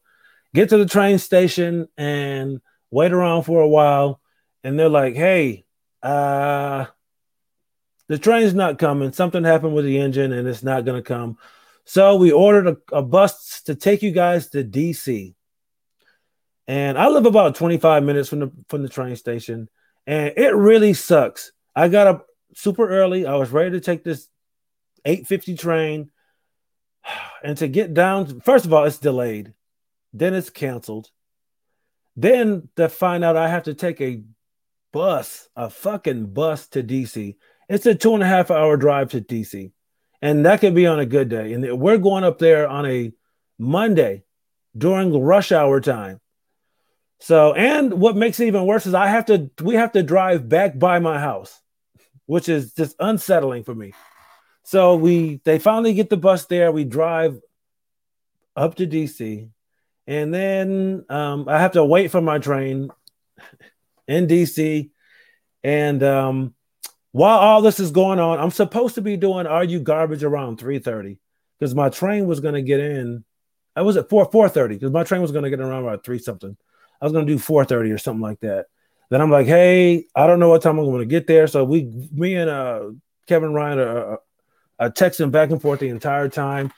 get 0.54 0.70
to 0.70 0.78
the 0.78 0.86
train 0.86 1.18
station 1.18 1.88
and 1.98 2.60
wait 2.90 3.12
around 3.12 3.42
for 3.42 3.60
a 3.60 3.68
while. 3.68 4.20
And 4.64 4.78
they're 4.78 4.88
like, 4.88 5.16
hey, 5.16 5.64
uh, 6.02 6.86
the 8.08 8.18
train's 8.18 8.54
not 8.54 8.78
coming. 8.78 9.12
Something 9.12 9.44
happened 9.44 9.74
with 9.74 9.84
the 9.84 9.98
engine 9.98 10.32
and 10.32 10.46
it's 10.46 10.62
not 10.62 10.86
to 10.86 11.02
come. 11.02 11.36
So 11.86 12.16
we 12.16 12.32
ordered 12.32 12.66
a, 12.66 12.96
a 12.96 13.02
bus 13.02 13.62
to 13.62 13.76
take 13.76 14.02
you 14.02 14.10
guys 14.10 14.48
to 14.50 14.64
DC. 14.64 15.34
And 16.66 16.98
I 16.98 17.06
live 17.06 17.26
about 17.26 17.54
25 17.54 18.02
minutes 18.02 18.28
from 18.28 18.40
the 18.40 18.52
from 18.68 18.82
the 18.82 18.88
train 18.88 19.14
station. 19.14 19.68
And 20.04 20.34
it 20.36 20.54
really 20.54 20.94
sucks. 20.94 21.52
I 21.76 21.88
got 21.88 22.08
up 22.08 22.26
super 22.56 22.88
early. 22.88 23.24
I 23.24 23.36
was 23.36 23.50
ready 23.50 23.70
to 23.70 23.80
take 23.80 24.02
this 24.02 24.28
850 25.04 25.56
train. 25.56 26.10
And 27.44 27.56
to 27.58 27.68
get 27.68 27.94
down, 27.94 28.40
first 28.40 28.64
of 28.64 28.72
all, 28.72 28.84
it's 28.84 28.98
delayed. 28.98 29.52
Then 30.12 30.34
it's 30.34 30.50
canceled. 30.50 31.10
Then 32.16 32.68
to 32.74 32.88
find 32.88 33.22
out 33.22 33.36
I 33.36 33.48
have 33.48 33.64
to 33.64 33.74
take 33.74 34.00
a 34.00 34.24
bus, 34.92 35.48
a 35.54 35.70
fucking 35.70 36.32
bus 36.32 36.66
to 36.68 36.82
DC. 36.82 37.36
It's 37.68 37.86
a 37.86 37.94
two 37.94 38.14
and 38.14 38.22
a 38.22 38.26
half 38.26 38.50
hour 38.50 38.76
drive 38.76 39.10
to 39.10 39.20
DC 39.20 39.70
and 40.22 40.46
that 40.46 40.60
could 40.60 40.74
be 40.74 40.86
on 40.86 40.98
a 40.98 41.06
good 41.06 41.28
day. 41.28 41.52
And 41.52 41.78
we're 41.78 41.98
going 41.98 42.24
up 42.24 42.38
there 42.38 42.68
on 42.68 42.86
a 42.86 43.12
Monday 43.58 44.24
during 44.76 45.18
rush 45.18 45.52
hour 45.52 45.80
time. 45.80 46.20
So, 47.18 47.54
and 47.54 47.94
what 47.94 48.16
makes 48.16 48.40
it 48.40 48.46
even 48.46 48.66
worse 48.66 48.86
is 48.86 48.94
I 48.94 49.06
have 49.06 49.26
to, 49.26 49.50
we 49.62 49.76
have 49.76 49.92
to 49.92 50.02
drive 50.02 50.48
back 50.48 50.78
by 50.78 50.98
my 50.98 51.18
house, 51.18 51.60
which 52.26 52.48
is 52.48 52.74
just 52.74 52.94
unsettling 52.98 53.64
for 53.64 53.74
me. 53.74 53.92
So 54.64 54.96
we, 54.96 55.40
they 55.44 55.58
finally 55.58 55.94
get 55.94 56.10
the 56.10 56.16
bus 56.16 56.46
there. 56.46 56.72
We 56.72 56.84
drive 56.84 57.40
up 58.54 58.74
to 58.76 58.86
DC, 58.86 59.48
and 60.06 60.34
then 60.34 61.04
um, 61.08 61.48
I 61.48 61.60
have 61.60 61.72
to 61.72 61.84
wait 61.84 62.10
for 62.10 62.20
my 62.20 62.38
train 62.38 62.90
in 64.08 64.26
DC. 64.26 64.90
And 65.62 66.02
um, 66.02 66.54
while 67.16 67.38
all 67.38 67.62
this 67.62 67.80
is 67.80 67.92
going 67.92 68.20
on, 68.20 68.38
I'm 68.38 68.50
supposed 68.50 68.96
to 68.96 69.00
be 69.00 69.16
doing 69.16 69.46
Are 69.46 69.64
You 69.64 69.80
Garbage 69.80 70.22
around 70.22 70.58
3:30 70.58 71.16
because 71.58 71.74
my 71.74 71.88
train 71.88 72.26
was 72.26 72.40
going 72.40 72.52
to 72.52 72.60
get 72.60 72.78
in. 72.78 73.24
I 73.74 73.80
was 73.80 73.96
at 73.96 74.10
4 74.10 74.30
4:30 74.30 74.68
because 74.68 74.90
my 74.90 75.02
train 75.02 75.22
was 75.22 75.32
going 75.32 75.44
to 75.44 75.48
get 75.48 75.60
around 75.60 75.84
about 75.84 76.04
three 76.04 76.18
something. 76.18 76.54
I 77.00 77.06
was 77.06 77.14
going 77.14 77.26
to 77.26 77.32
do 77.32 77.38
4:30 77.38 77.94
or 77.94 77.96
something 77.96 78.20
like 78.20 78.40
that. 78.40 78.66
Then 79.08 79.22
I'm 79.22 79.30
like, 79.30 79.46
hey, 79.46 80.04
I 80.14 80.26
don't 80.26 80.38
know 80.38 80.50
what 80.50 80.60
time 80.60 80.78
I'm 80.78 80.84
going 80.84 81.00
to 81.00 81.06
get 81.06 81.26
there. 81.26 81.46
So 81.46 81.64
we, 81.64 81.84
me 82.12 82.34
and 82.34 82.50
uh, 82.50 82.90
Kevin 83.26 83.54
Ryan 83.54 83.78
are, 83.78 84.18
are 84.78 84.90
texting 84.90 85.30
back 85.30 85.50
and 85.50 85.62
forth 85.62 85.80
the 85.80 85.88
entire 85.88 86.28
time. 86.28 86.70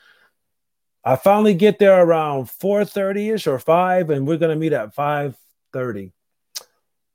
I 1.02 1.16
finally 1.16 1.54
get 1.54 1.80
there 1.80 2.00
around 2.00 2.44
4:30 2.44 3.34
ish 3.34 3.48
or 3.48 3.58
five, 3.58 4.08
and 4.10 4.24
we're 4.24 4.36
going 4.36 4.56
to 4.56 4.60
meet 4.60 4.72
at 4.72 4.94
5:30. 4.94 6.12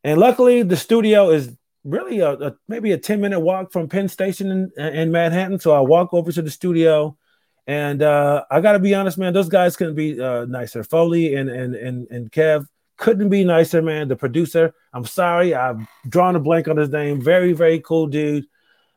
And 0.03 0.19
luckily, 0.19 0.63
the 0.63 0.75
studio 0.75 1.29
is 1.29 1.55
really 1.83 2.19
a, 2.19 2.31
a, 2.33 2.55
maybe 2.67 2.91
a 2.91 2.97
10 2.97 3.21
minute 3.21 3.39
walk 3.39 3.71
from 3.71 3.89
Penn 3.89 4.07
Station 4.07 4.71
in, 4.77 4.85
in 4.85 5.11
Manhattan. 5.11 5.59
So 5.59 5.73
I 5.73 5.79
walk 5.81 6.13
over 6.13 6.31
to 6.31 6.41
the 6.41 6.51
studio. 6.51 7.17
And 7.65 8.01
uh, 8.01 8.43
I 8.51 8.59
got 8.59 8.73
to 8.73 8.79
be 8.79 8.93
honest, 8.93 9.17
man, 9.17 9.33
those 9.33 9.49
guys 9.49 9.77
couldn't 9.77 9.95
be 9.95 10.19
uh, 10.19 10.45
nicer. 10.45 10.83
Foley 10.83 11.35
and, 11.35 11.49
and, 11.49 11.75
and, 11.75 12.07
and 12.09 12.31
Kev 12.31 12.67
couldn't 12.97 13.29
be 13.29 13.45
nicer, 13.45 13.81
man. 13.81 14.09
The 14.09 14.15
producer, 14.15 14.73
I'm 14.93 15.05
sorry, 15.05 15.55
I've 15.55 15.79
drawn 16.07 16.35
a 16.35 16.39
blank 16.39 16.67
on 16.67 16.77
his 16.77 16.89
name. 16.89 17.21
Very, 17.21 17.53
very 17.53 17.79
cool 17.79 18.07
dude. 18.07 18.45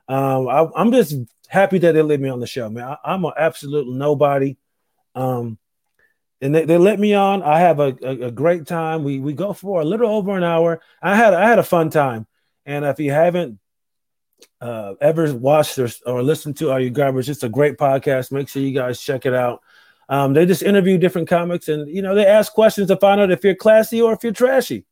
Um, 0.09 0.49
I, 0.49 0.69
am 0.77 0.93
just 0.93 1.15
happy 1.49 1.79
that 1.79 1.93
they 1.93 2.03
let 2.03 2.21
me 2.21 2.29
on 2.29 2.41
the 2.41 2.47
show, 2.47 2.69
man. 2.69 2.97
I, 3.05 3.15
am 3.15 3.25
an 3.25 3.33
absolute 3.37 3.89
nobody. 3.89 4.57
Um, 5.15 5.59
and 6.41 6.55
they, 6.55 6.65
they 6.65 6.79
let 6.79 6.99
me 6.99 7.15
on. 7.15 7.43
I 7.43 7.61
have 7.61 7.81
a, 7.81 7.97
a, 8.03 8.27
a, 8.27 8.31
great 8.31 8.67
time. 8.67 9.05
We 9.05 9.21
we 9.21 9.33
go 9.33 9.55
for 9.55 9.81
a 9.81 9.85
little 9.85 10.11
over 10.11 10.37
an 10.37 10.45
hour. 10.45 10.83
I 11.01 11.17
had 11.17 11.33
I 11.33 11.49
had 11.49 11.59
a 11.59 11.63
fun 11.63 11.89
time. 11.89 12.27
And 12.67 12.85
if 12.85 12.99
you 12.99 13.13
haven't 13.13 13.59
uh, 14.61 14.95
ever 15.01 15.33
watched 15.35 15.79
or, 15.79 15.89
or 16.05 16.23
listened 16.23 16.59
to 16.59 16.73
Are 16.73 16.81
You 16.81 16.91
Garbage, 16.91 17.31
it's 17.31 17.45
a 17.45 17.49
great 17.49 17.79
podcast. 17.79 18.33
Make 18.33 18.49
sure 18.49 18.61
you 18.61 18.75
guys 18.75 19.01
check 19.01 19.25
it 19.25 19.33
out. 19.33 19.63
Um, 20.09 20.35
they 20.35 20.47
just 20.47 20.63
interview 20.63 20.99
different 20.99 21.29
comics 21.29 21.69
and 21.69 21.89
you 21.89 22.01
know 22.01 22.15
they 22.15 22.27
ask 22.27 22.53
questions 22.53 22.89
to 22.89 22.97
find 22.97 23.21
out 23.21 23.33
if 23.33 23.43
you're 23.43 23.57
classy 23.57 24.01
or 24.01 24.13
if 24.13 24.23
you're 24.23 24.33
trashy. 24.33 24.85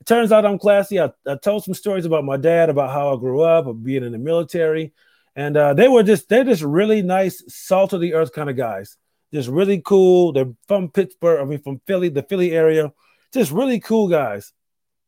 It 0.00 0.06
turns 0.06 0.32
out 0.32 0.44
I'm 0.44 0.58
classy. 0.58 1.00
I, 1.00 1.12
I 1.26 1.36
told 1.36 1.64
some 1.64 1.74
stories 1.74 2.04
about 2.04 2.24
my 2.24 2.36
dad, 2.36 2.68
about 2.68 2.90
how 2.90 3.14
I 3.14 3.20
grew 3.20 3.42
up, 3.42 3.66
of 3.66 3.84
being 3.84 4.04
in 4.04 4.12
the 4.12 4.18
military, 4.18 4.92
and 5.36 5.56
uh, 5.56 5.74
they 5.74 5.88
were 5.88 6.02
just 6.02 6.28
they're 6.28 6.44
just 6.44 6.62
really 6.62 7.02
nice, 7.02 7.42
salt 7.48 7.92
of 7.92 8.00
the 8.00 8.14
earth 8.14 8.32
kind 8.32 8.50
of 8.50 8.56
guys. 8.56 8.96
Just 9.32 9.48
really 9.48 9.80
cool. 9.80 10.32
They're 10.32 10.52
from 10.68 10.90
Pittsburgh. 10.90 11.40
I 11.40 11.44
mean, 11.44 11.62
from 11.62 11.80
Philly, 11.86 12.10
the 12.10 12.22
Philly 12.22 12.52
area. 12.52 12.92
Just 13.32 13.52
really 13.52 13.80
cool 13.80 14.08
guys. 14.08 14.52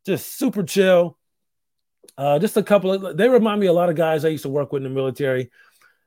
Just 0.07 0.39
super 0.39 0.63
chill. 0.63 1.19
Uh, 2.17 2.39
just 2.39 2.57
a 2.57 2.63
couple 2.63 2.93
of 2.93 3.17
they 3.17 3.29
remind 3.29 3.61
me 3.61 3.67
a 3.67 3.73
lot 3.73 3.89
of 3.89 3.97
guys 3.97 4.25
I 4.25 4.29
used 4.29 4.45
to 4.45 4.49
work 4.49 4.73
with 4.73 4.85
in 4.85 4.89
the 4.89 4.95
military, 4.95 5.51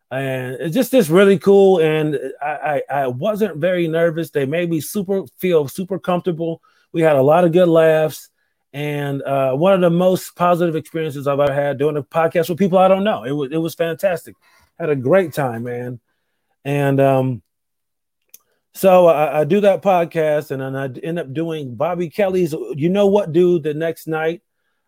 and 0.10 0.56
it's 0.56 0.74
just 0.74 0.92
just 0.92 1.10
really 1.10 1.38
cool. 1.38 1.80
And 1.80 2.18
I, 2.42 2.82
I, 2.89 3.01
I 3.01 3.08
wasn't 3.08 3.58
very 3.58 3.88
nervous. 3.88 4.30
They 4.30 4.46
made 4.46 4.70
me 4.70 4.80
super 4.80 5.25
feel 5.38 5.68
super 5.68 6.00
comfortable. 6.00 6.62
We 6.94 7.01
had 7.01 7.16
a 7.16 7.22
lot 7.22 7.44
of 7.44 7.51
good 7.51 7.68
laughs, 7.68 8.30
and 8.74 9.22
uh, 9.22 9.54
one 9.54 9.74
of 9.74 9.82
the 9.82 9.89
most 9.89 10.36
positive 10.36 10.75
experiences 10.75 11.27
I've 11.27 11.39
ever 11.39 11.54
had 11.54 11.77
doing 11.77 11.98
a 11.98 12.04
podcast 12.04 12.50
with 12.50 12.60
people 12.60 12.77
I 12.77 12.88
don't 12.88 13.04
know. 13.04 13.24
It 13.24 13.32
was 13.32 13.51
it 13.51 13.58
was 13.58 13.75
fantastic. 13.75 14.36
Had 14.80 14.89
a 14.89 14.96
great 14.96 15.34
time, 15.34 15.63
man. 15.63 16.00
And 16.63 17.00
um, 17.00 17.42
so 18.74 19.08
I, 19.08 19.42
I 19.42 19.44
do 19.44 19.62
that 19.62 19.82
podcast, 19.82 20.51
and 20.51 20.62
then 20.62 20.75
I 20.75 20.88
end 21.06 21.20
up 21.20 21.34
doing 21.34 21.75
Bobby 21.75 22.10
Kelly's. 22.10 22.54
You 22.75 22.89
know 22.89 23.08
what, 23.08 23.34
dude? 23.34 23.63
The 23.63 23.74
next 23.74 24.08
night 24.08 24.42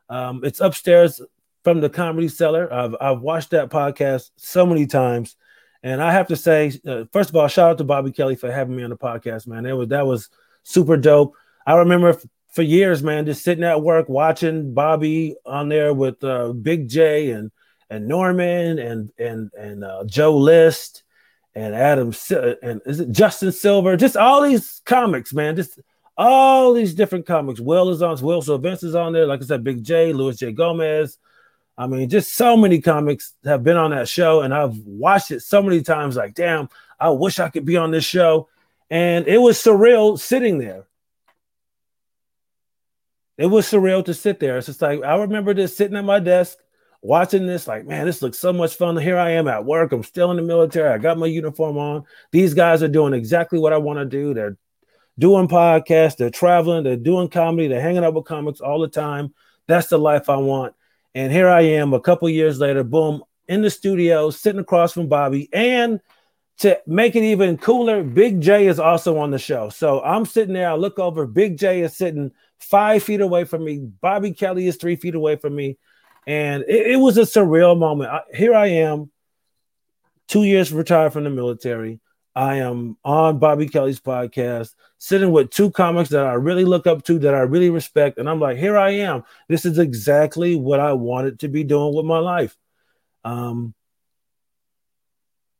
um, 0.10 0.42
it's 0.44 0.60
upstairs 0.60 1.22
from 1.64 1.82
the 1.82 1.90
Comedy 1.90 2.28
Cellar. 2.28 2.72
I've, 2.74 2.96
I've 3.00 3.22
watched 3.22 3.52
that 3.52 3.70
podcast 3.70 4.32
so 4.38 4.66
many 4.66 4.88
times, 4.88 5.36
and 5.84 6.02
I 6.02 6.12
have 6.12 6.28
to 6.28 6.36
say, 6.36 6.74
uh, 6.88 7.06
first 7.12 7.30
of 7.30 7.36
all, 7.36 7.48
shout 7.48 7.72
out 7.72 7.78
to 7.78 7.84
Bobby 7.84 8.12
Kelly 8.12 8.36
for 8.36 8.52
having 8.52 8.76
me 8.76 8.84
on 8.84 8.90
the 8.90 8.98
podcast, 8.98 9.48
man. 9.48 9.66
It 9.66 9.74
was 9.74 9.90
that 9.90 10.06
was 10.06 10.30
super 10.64 10.98
dope. 10.98 11.36
I 11.66 11.76
remember 11.76 12.10
f- 12.10 12.26
for 12.52 12.64
years, 12.64 13.04
man, 13.04 13.26
just 13.26 13.44
sitting 13.44 13.64
at 13.64 13.82
work 13.82 14.10
watching 14.10 14.74
Bobby 14.74 15.36
on 15.46 15.70
there 15.70 15.94
with 15.94 16.24
uh, 16.24 16.54
Big 16.54 16.90
Jay 16.90 17.32
and 17.32 17.52
and 17.90 18.08
Norman 18.08 18.80
and 18.80 19.12
and 19.18 19.52
and 19.58 19.84
uh, 19.84 20.04
Joe 20.06 20.38
List 20.38 21.04
and 21.56 21.76
Adam 21.76 22.14
and 22.62 22.82
is 22.86 23.00
it 23.00 23.12
Justin 23.12 23.52
Silver? 23.52 23.98
Just 23.98 24.18
all 24.18 24.42
these 24.42 24.82
comics, 24.86 25.34
man. 25.34 25.56
Just 25.56 25.80
all 26.20 26.74
these 26.74 26.94
different 26.94 27.26
comics. 27.26 27.62
Will 27.62 27.90
is 27.90 28.02
on, 28.02 28.22
Will 28.22 28.42
Sylvince 28.42 28.84
is 28.84 28.94
on 28.94 29.14
there. 29.14 29.26
Like 29.26 29.42
I 29.42 29.46
said, 29.46 29.64
Big 29.64 29.84
Jay, 29.84 30.12
Luis 30.12 30.36
J. 30.36 30.52
Gomez. 30.52 31.18
I 31.78 31.88
mean, 31.88 32.10
just 32.10 32.34
so 32.34 32.58
many 32.58 32.82
comics 32.82 33.36
have 33.46 33.64
been 33.64 33.78
on 33.78 33.92
that 33.92 34.10
show, 34.10 34.42
and 34.42 34.54
I've 34.54 34.78
watched 34.80 35.32
it 35.32 35.40
so 35.40 35.64
many 35.64 35.82
times. 35.82 36.18
Like, 36.18 36.36
damn, 36.36 36.68
I 37.00 37.10
wish 37.10 37.40
I 37.40 37.48
could 37.48 37.64
be 37.64 37.78
on 37.78 37.92
this 37.92 38.04
show. 38.04 38.50
And 38.90 39.28
it 39.28 39.38
was 39.38 39.58
surreal 39.58 40.20
sitting 40.20 40.58
there. 40.58 40.88
It 43.38 43.46
was 43.46 43.66
surreal 43.66 44.04
to 44.04 44.14
sit 44.14 44.42
there. 44.42 44.58
It's 44.58 44.68
just 44.68 44.82
like 44.82 45.02
I 45.02 45.16
remember 45.16 45.54
just 45.54 45.78
sitting 45.78 45.96
at 45.96 46.04
my 46.04 46.20
desk 46.20 46.58
watching 47.02 47.48
this, 47.48 47.66
like, 47.66 47.86
man, 47.86 48.06
this 48.06 48.22
looks 48.22 48.38
so 48.38 48.52
much 48.52 48.76
fun. 48.76 48.98
Here 48.98 49.18
I 49.18 49.30
am 49.32 49.48
at 49.48 49.64
work. 49.64 49.94
I'm 49.94 50.04
still 50.04 50.32
in 50.32 50.38
the 50.38 50.44
military. 50.44 50.90
I 50.90 50.98
got 50.98 51.18
my 51.18 51.28
uniform 51.28 51.78
on. 51.78 52.04
These 52.34 52.54
guys 52.54 52.84
are 52.84 52.90
doing 52.90 53.14
exactly 53.14 53.58
what 53.58 53.72
I 53.72 53.78
want 53.78 54.00
to 54.00 54.06
do. 54.06 54.34
They're 54.34 54.58
doing 55.20 55.48
podcasts, 55.48 56.18
they're 56.18 56.30
traveling, 56.30 56.84
they're 56.84 56.96
doing 56.96 57.28
comedy, 57.28 57.68
they're 57.68 57.82
hanging 57.82 58.04
out 58.04 58.14
with 58.14 58.26
comics 58.26 58.62
all 58.62 58.80
the 58.80 58.88
time. 58.88 59.34
That's 59.68 59.88
the 59.88 60.00
life 60.00 60.30
I 60.30 60.38
want. 60.38 60.74
And 61.14 61.32
here 61.32 61.50
I 61.50 61.62
am 61.62 61.94
a 61.94 62.00
couple 62.00 62.30
years 62.30 62.60
later, 62.60 62.84
boom, 62.84 63.24
in 63.48 63.62
the 63.62 63.70
studio, 63.70 64.30
sitting 64.30 64.62
across 64.62 64.94
from 64.94 65.08
Bobby. 65.08 65.50
And 65.52 66.00
to 66.60 66.80
make 66.88 67.16
it 67.16 67.24
even 67.24 67.58
cooler, 67.58 68.04
Big 68.04 68.42
Jay 68.42 68.68
is 68.68 68.80
also 68.80 69.18
on 69.18 69.32
the 69.32 69.40
show. 69.40 69.70
So 69.70 70.02
I'm 70.02 70.26
sitting 70.26 70.54
there, 70.54 70.70
I 70.70 70.76
look 70.76 71.00
over, 71.00 71.28
Big 71.28 71.58
Jay 71.58 71.82
is 71.82 71.96
sitting 71.96 72.32
five 72.60 73.04
feet 73.04 73.22
away 73.22 73.44
from 73.44 73.64
me, 73.64 73.80
Bobby 73.80 74.32
Kelly 74.32 74.68
is 74.68 74.78
three 74.78 74.96
feet 74.96 75.16
away 75.16 75.36
from 75.36 75.56
me. 75.56 75.78
And 76.28 76.64
it, 76.68 76.92
it 76.92 76.96
was 76.98 77.18
a 77.18 77.22
surreal 77.22 77.78
moment. 77.78 78.12
I, 78.12 78.22
here 78.34 78.54
I 78.54 78.68
am, 78.68 79.12
two 80.28 80.44
years 80.44 80.72
retired 80.72 81.14
from 81.14 81.24
the 81.24 81.30
military. 81.30 82.00
I 82.36 82.58
am 82.58 82.98
on 83.04 83.40
Bobby 83.40 83.68
Kelly's 83.68 84.00
podcast 84.00 84.76
sitting 84.98 85.32
with 85.32 85.50
two 85.50 85.72
comics 85.72 86.10
that 86.10 86.26
I 86.26 86.34
really 86.34 86.66
look 86.66 86.88
up 86.88 87.04
to, 87.06 87.20
that 87.20 87.34
I 87.34 87.40
really 87.40 87.70
respect. 87.70 88.18
And 88.18 88.30
I'm 88.30 88.40
like, 88.40 88.58
here 88.58 88.78
I 88.78 88.92
am. 88.92 89.24
This 89.48 89.66
is 89.66 89.78
exactly 89.78 90.56
what 90.56 90.80
I 90.80 90.94
wanted 90.94 91.40
to 91.40 91.48
be 91.48 91.64
doing 91.64 91.96
with 91.96 92.06
my 92.06 92.20
life. 92.20 92.56
Um, 93.24 93.74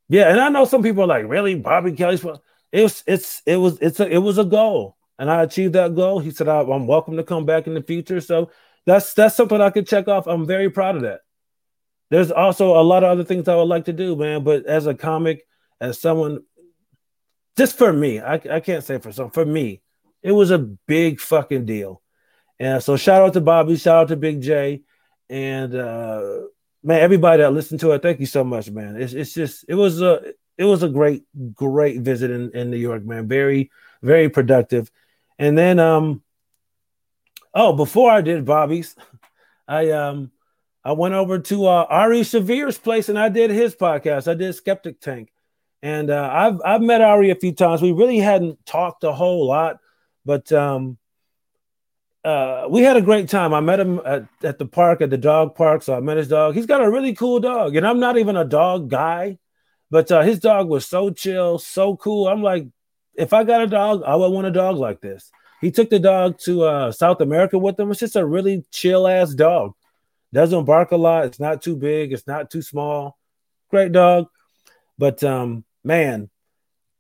yeah, 0.08 0.30
and 0.30 0.40
I 0.40 0.50
know 0.50 0.66
some 0.66 0.84
people 0.84 1.04
are 1.04 1.08
like, 1.08 1.28
really, 1.28 1.56
Bobby 1.56 1.92
Kelly's 1.92 2.26
it 2.72 2.84
was 2.84 3.04
it's 3.08 3.42
it 3.46 3.56
was 3.58 3.80
it's 3.80 4.00
a 4.00 4.08
it 4.08 4.20
was 4.20 4.38
a 4.38 4.46
goal. 4.46 4.96
And 5.18 5.30
I 5.30 5.44
achieved 5.44 5.74
that 5.74 5.96
goal. 5.96 6.20
He 6.20 6.32
said, 6.32 6.48
I'm 6.48 6.88
welcome 6.88 7.18
to 7.18 7.24
come 7.24 7.46
back 7.46 7.68
in 7.68 7.74
the 7.74 7.84
future. 7.84 8.22
So 8.22 8.52
that's 8.86 9.14
that's 9.14 9.36
something 9.36 9.60
I 9.60 9.70
could 9.70 9.86
check 9.86 10.08
off. 10.08 10.28
I'm 10.28 10.46
very 10.46 10.70
proud 10.70 10.96
of 10.96 11.02
that. 11.02 11.22
There's 12.10 12.32
also 12.32 12.80
a 12.80 12.82
lot 12.82 13.04
of 13.04 13.10
other 13.10 13.26
things 13.26 13.48
I 13.48 13.56
would 13.56 13.64
like 13.64 13.86
to 13.86 13.94
do, 13.94 14.16
man. 14.16 14.44
But 14.44 14.66
as 14.66 14.88
a 14.88 14.96
comic, 14.96 15.46
as 15.82 16.00
someone 16.00 16.44
just 17.60 17.78
for 17.78 17.92
me, 17.92 18.22
I, 18.22 18.36
I 18.36 18.60
can't 18.62 18.86
say 18.86 19.00
for 19.00 19.12
some, 19.12 19.32
for 19.32 19.46
me, 19.46 19.82
it 20.24 20.32
was 20.32 20.50
a 20.50 20.58
big 20.58 21.20
fucking 21.20 21.66
deal. 21.66 22.02
And 22.58 22.82
so 22.82 22.96
shout 22.96 23.22
out 23.22 23.34
to 23.34 23.42
Bobby, 23.42 23.76
shout 23.76 24.04
out 24.04 24.08
to 24.08 24.16
Big 24.16 24.42
Jay, 24.42 24.84
and 25.30 25.76
uh 25.76 26.22
man, 26.82 27.02
everybody 27.02 27.44
that 27.44 27.52
listened 27.52 27.82
to 27.82 27.92
it, 27.92 28.02
thank 28.02 28.22
you 28.22 28.26
so 28.26 28.46
much, 28.46 28.72
man. 28.72 28.96
It's 28.96 29.12
it's 29.12 29.34
just 29.34 29.66
it 29.68 29.76
was 29.76 30.02
a 30.02 30.34
it 30.58 30.64
was 30.64 30.84
a 30.84 30.90
great, 30.90 31.24
great 31.54 32.00
visit 32.00 32.32
in, 32.32 32.52
in 32.52 32.72
New 32.72 32.78
York, 32.78 33.04
man. 33.04 33.28
Very, 33.28 33.72
very 34.02 34.30
productive. 34.30 34.90
And 35.38 35.58
then 35.58 35.80
um 35.80 36.24
oh, 37.54 37.74
before 37.74 38.10
I 38.10 38.22
did 38.22 38.46
Bobby's, 38.46 38.96
I 39.68 39.92
um 39.92 40.32
I 40.82 40.94
went 40.94 41.14
over 41.14 41.40
to 41.40 41.66
uh 41.68 41.86
Ari 41.90 42.22
Shaffir's 42.22 42.78
place 42.78 43.10
and 43.10 43.20
I 43.20 43.28
did 43.28 43.52
his 43.52 43.76
podcast. 43.76 44.30
I 44.30 44.34
did 44.34 44.56
Skeptic 44.56 45.02
Tank. 45.02 45.30
And 45.82 46.10
uh, 46.10 46.30
I've 46.32 46.62
I've 46.66 46.82
met 46.82 47.02
Ari 47.02 47.30
a 47.30 47.36
few 47.36 47.54
times. 47.54 47.82
We 47.82 47.94
really 47.94 48.18
hadn't 48.18 48.66
talked 48.66 49.04
a 49.04 49.14
whole 49.14 49.48
lot, 49.48 49.78
but 50.26 50.52
um, 50.52 50.98
uh, 52.24 52.68
we 52.70 52.82
had 52.82 52.98
a 52.98 53.02
great 53.02 53.30
time. 53.30 53.54
I 53.54 53.62
met 53.62 53.80
him 53.80 54.02
at, 54.06 54.26
at 54.44 54.60
the 54.60 54.66
park, 54.66 55.02
at 55.02 55.10
the 55.10 55.18
dog 55.18 55.56
park. 55.56 55.84
So 55.84 55.96
I 55.96 56.02
met 56.02 56.18
his 56.18 56.28
dog. 56.28 56.56
He's 56.56 56.66
got 56.66 56.84
a 56.84 56.92
really 56.92 57.16
cool 57.16 57.40
dog, 57.40 57.76
and 57.76 57.88
I'm 57.88 58.00
not 58.00 58.18
even 58.18 58.36
a 58.36 58.44
dog 58.44 58.90
guy, 58.90 59.38
but 59.90 60.12
uh, 60.12 60.22
his 60.22 60.40
dog 60.40 60.68
was 60.68 60.86
so 60.86 61.12
chill, 61.12 61.60
so 61.60 61.96
cool. 61.96 62.28
I'm 62.28 62.44
like, 62.44 62.68
if 63.16 63.32
I 63.32 63.46
got 63.46 63.62
a 63.62 63.68
dog, 63.68 64.04
I 64.06 64.16
would 64.16 64.32
want 64.32 64.48
a 64.48 64.52
dog 64.52 64.78
like 64.78 65.00
this. 65.00 65.32
He 65.62 65.72
took 65.72 65.90
the 65.90 66.00
dog 66.00 66.40
to 66.40 66.64
uh, 66.64 66.92
South 66.92 67.22
America 67.22 67.58
with 67.58 67.80
him. 67.80 67.92
It's 67.92 68.00
just 68.00 68.16
a 68.16 68.26
really 68.26 68.66
chill 68.72 69.08
ass 69.08 69.34
dog. 69.34 69.74
Doesn't 70.32 70.66
bark 70.66 70.92
a 70.92 70.98
lot. 70.98 71.26
It's 71.26 71.40
not 71.40 71.62
too 71.62 71.76
big. 71.76 72.14
It's 72.14 72.28
not 72.28 72.50
too 72.50 72.62
small. 72.62 73.18
Great 73.70 73.92
dog. 73.92 74.28
But 74.98 75.24
um, 75.24 75.66
man, 75.84 76.30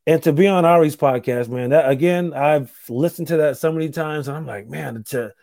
and 0.07 0.23
to 0.23 0.33
be 0.33 0.47
on 0.47 0.65
Ari's 0.65 0.95
podcast, 0.95 1.49
man, 1.49 1.69
that 1.69 1.89
again, 1.89 2.33
I've 2.33 2.73
listened 2.89 3.27
to 3.29 3.37
that 3.37 3.57
so 3.57 3.71
many 3.71 3.89
times, 3.89 4.27
and 4.27 4.37
I'm 4.37 4.45
like, 4.45 4.67
man, 4.67 5.03
to 5.09 5.33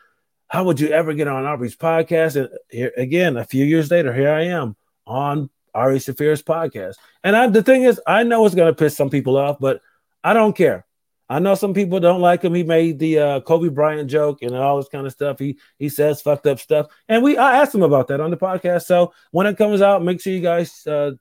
how 0.49 0.65
would 0.65 0.81
you 0.81 0.89
ever 0.89 1.15
get 1.15 1.29
on 1.29 1.45
Ari's 1.45 1.77
podcast? 1.77 2.37
And 2.37 2.49
here 2.71 2.93
again, 2.97 3.37
a 3.37 3.45
few 3.45 3.65
years 3.65 3.91
later, 3.91 4.13
here 4.13 4.33
I 4.33 4.45
am 4.47 4.77
on 5.07 5.51
Ari 5.75 5.99
Shaffir's 5.99 6.43
podcast. 6.43 6.95
And 7.23 7.37
I, 7.37 7.49
the 7.49 7.63
thing 7.63 7.83
is, 7.83 8.01
I 8.07 8.23
know 8.23 8.45
it's 8.47 8.55
going 8.55 8.73
to 8.73 8.77
piss 8.77 8.97
some 8.97 9.11
people 9.11 9.37
off, 9.37 9.59
but 9.61 9.81
I 10.25 10.33
don't 10.33 10.57
care. 10.57 10.87
I 11.29 11.41
know 11.41 11.55
some 11.57 11.75
people 11.75 11.99
don't 11.99 12.21
like 12.21 12.43
him. 12.43 12.55
He 12.55 12.63
made 12.63 12.99
the 12.99 13.19
uh, 13.19 13.41
Kobe 13.41 13.69
Bryant 13.69 14.09
joke 14.09 14.43
and 14.43 14.55
all 14.55 14.77
this 14.77 14.89
kind 14.89 15.07
of 15.07 15.13
stuff. 15.13 15.39
He 15.41 15.59
he 15.79 15.89
says 15.89 16.23
fucked 16.23 16.47
up 16.47 16.61
stuff, 16.61 16.87
and 17.09 17.23
we 17.23 17.37
I 17.37 17.57
asked 17.57 17.75
him 17.75 17.83
about 17.83 18.09
that 18.09 18.21
on 18.21 18.31
the 18.31 18.37
podcast. 18.37 18.83
So 18.83 19.13
when 19.33 19.47
it 19.47 19.59
comes 19.59 19.83
out, 19.83 20.05
make 20.05 20.21
sure 20.21 20.33
you 20.33 20.41
guys 20.41 20.87
uh, 20.87 21.13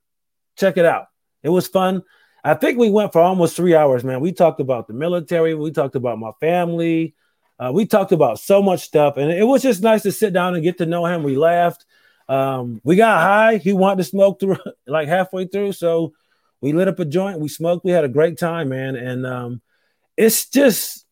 check 0.58 0.78
it 0.78 0.86
out. 0.86 1.08
It 1.46 1.50
was 1.50 1.68
fun. 1.68 2.02
I 2.44 2.56
think 2.56 2.80
we 2.80 2.90
went 2.90 3.14
for 3.14 3.22
almost 3.22 3.56
three 3.56 3.76
hours, 3.76 4.04
man. 4.04 4.20
We 4.20 4.32
talked 4.32 4.60
about 4.60 4.88
the 4.88 4.94
military. 4.94 5.54
We 5.54 5.72
talked 5.72 5.96
about 5.96 6.18
my 6.18 6.32
family. 6.40 7.14
Uh, 7.60 7.72
we 7.72 7.86
talked 7.86 8.12
about 8.12 8.40
so 8.40 8.64
much 8.64 8.82
stuff, 8.82 9.18
and 9.18 9.32
it 9.32 9.44
was 9.44 9.62
just 9.62 9.84
nice 9.84 10.02
to 10.04 10.12
sit 10.12 10.34
down 10.34 10.56
and 10.56 10.64
get 10.64 10.80
to 10.80 10.88
know 10.88 11.06
him. 11.06 11.22
We 11.22 11.38
laughed. 11.38 11.86
Um, 12.28 12.82
we 12.84 12.96
got 12.96 13.22
high. 13.22 13.58
He 13.58 13.74
wanted 13.74 13.98
to 13.98 14.04
smoke 14.06 14.40
through 14.40 14.58
like 14.88 15.08
halfway 15.08 15.46
through, 15.46 15.74
so 15.74 16.14
we 16.62 16.74
lit 16.74 16.88
up 16.88 16.98
a 16.98 17.06
joint. 17.06 17.40
We 17.40 17.48
smoked. 17.48 17.86
We 17.86 17.92
had 17.92 18.06
a 18.06 18.10
great 18.10 18.40
time, 18.40 18.70
man. 18.70 18.96
And 18.96 19.24
um, 19.28 19.62
it's 20.18 20.50
just, 20.50 21.06